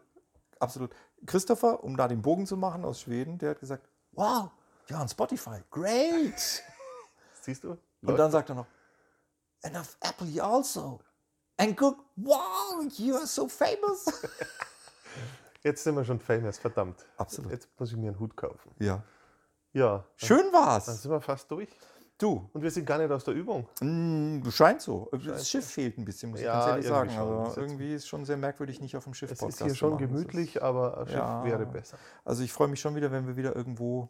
[0.60, 0.94] absolut.
[1.26, 4.52] Christopher, um da den Bogen zu machen aus Schweden, der hat gesagt, wow,
[4.90, 6.64] ja, on Spotify, great.
[7.42, 7.78] Siehst du?
[8.02, 8.68] Und dann sagt er noch,
[9.64, 11.00] and of Apple also.
[11.58, 14.06] And good, wow, you are so famous.
[15.64, 17.06] Jetzt sind wir schon famous, verdammt.
[17.18, 17.52] Absolut.
[17.52, 18.76] Jetzt muss ich mir einen Hut kaufen.
[18.80, 19.02] Ja.
[19.74, 20.86] Ja, Schön dann war's.
[20.86, 21.70] sind wir fast durch.
[22.18, 23.68] Du, Und wir sind gar nicht aus der Übung.
[23.82, 25.10] Mm, Scheint so.
[25.26, 27.10] Das Schiff fehlt ein bisschen, muss ich Ja, ganz ehrlich sagen.
[27.10, 27.28] irgendwie schon.
[27.38, 29.74] Aber jetzt- irgendwie ist schon sehr merkwürdig, nicht auf dem Schiff Es Podcast ist hier
[29.74, 31.44] zu schon gemütlich, aber ein Schiff Ja.
[31.44, 31.98] wäre besser.
[32.24, 34.08] Also ich freue mich schon wieder, wenn wir wieder irgendwo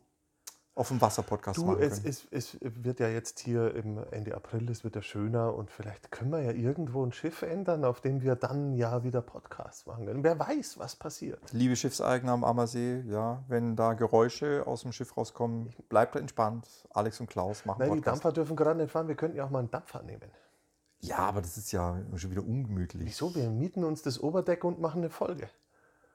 [0.75, 2.09] auf dem Wasser-Podcast machen es, können.
[2.09, 6.11] es, es wird ja jetzt hier im Ende April, es wird ja schöner und vielleicht
[6.11, 10.05] können wir ja irgendwo ein Schiff ändern, auf dem wir dann ja wieder Podcasts machen
[10.05, 10.23] können.
[10.23, 11.39] Wer weiß, was passiert.
[11.53, 16.67] Liebe Schiffseigner am Ammersee, ja, wenn da Geräusche aus dem Schiff rauskommen, bleibt entspannt.
[16.89, 18.25] Alex und Klaus machen Nein, die Podcast.
[18.25, 20.29] Dampfer dürfen gerade nicht fahren, wir könnten ja auch mal einen Dampfer nehmen.
[20.99, 23.07] Ja, aber das ist ja schon wieder ungemütlich.
[23.07, 23.33] Wieso?
[23.33, 25.49] Wir mieten uns das Oberdeck und machen eine Folge.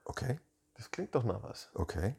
[0.05, 0.39] Okay,
[0.75, 1.69] Das klingt doch nach was.
[1.73, 2.15] okay.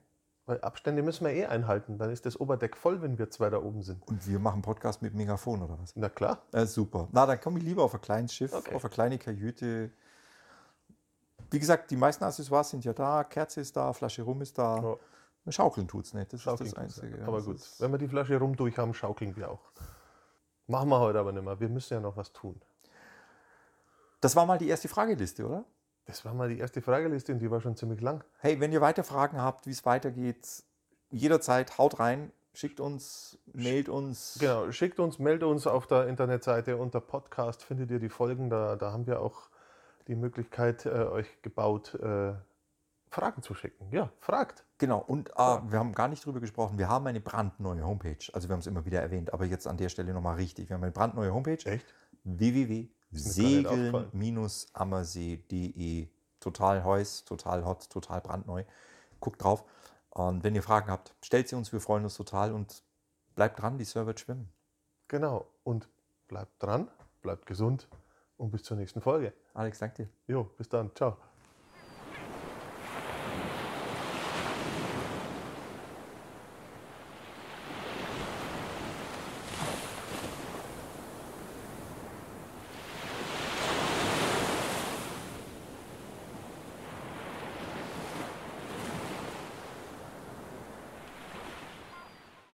[0.47, 1.99] Weil Abstände müssen wir eh einhalten.
[1.99, 4.07] Dann ist das Oberdeck voll, wenn wir zwei da oben sind.
[4.09, 5.95] Und wir machen Podcast mit Megafon oder was?
[5.95, 6.43] Na klar.
[6.53, 7.09] Äh, super.
[7.13, 8.75] Na, dann komme ich lieber auf ein kleines Schiff, Okay.
[8.75, 9.91] auf eine kleine Kajüte.
[11.51, 13.23] Wie gesagt, die meisten Accessoires sind ja da.
[13.25, 14.83] Kerze ist da, Flasche Rum ist da.
[15.45, 15.53] Ja.
[15.53, 16.33] Schaukeln tut es nicht.
[16.33, 17.19] Das Schaukeln ist das Einzige.
[17.19, 17.27] ja.
[17.27, 19.61] Aber Das gut, wenn wir die Flasche rum durch haben, schaukeln wir auch.
[20.67, 21.59] Machen wir heute aber nicht mehr.
[21.61, 22.61] Wir müssen ja noch was tun.
[24.21, 25.65] Das war mal die erste Frageliste, oder?
[26.05, 28.25] Das war mal die erste Frageliste und die war schon ziemlich lang.
[28.39, 30.65] Hey, wenn ihr weiter Fragen habt, wie es weitergeht,
[31.11, 32.33] jederzeit haut rein.
[32.55, 34.37] schickt uns, mailt uns.
[34.41, 38.51] Genau, schickt uns, meldet uns auf der Internetseite unter Podcast, findet ihr die Folgen.
[38.51, 39.49] Da, da haben wir auch
[40.09, 42.35] die Möglichkeit äh, euch gebaut, äh,
[43.09, 43.87] Fragen zu schicken.
[43.91, 44.65] Ja, fragt.
[44.79, 46.79] Genau, und äh, wir haben gar nicht drüber gesprochen.
[46.79, 48.17] Wir haben eine brandneue Homepage.
[48.33, 50.69] Also wir haben es immer wieder erwähnt, aber jetzt an der Stelle nochmal richtig.
[50.69, 51.65] Wir haben eine brandneue Homepage.
[51.65, 51.87] Echt?
[53.13, 56.09] www.segeln-ammersee.de.
[56.41, 58.65] Total heiß, total hot, total brandneu.
[59.21, 59.65] Guckt drauf.
[60.11, 61.73] Und wenn ihr Fragen habt, stellt sie uns.
[61.73, 62.83] Wir freuen uns total und
[63.35, 64.53] bleibt dran, die Server wird schwimmen.
[65.09, 65.47] Genau.
[65.63, 65.89] Und
[66.29, 66.91] bleibt dran,
[67.21, 67.89] bleibt gesund
[68.37, 69.33] und bis zur nächsten Folge.
[69.55, 70.11] Alex, danke dir.
[70.27, 70.95] Jo, bis dann.
[70.95, 71.17] Ciao.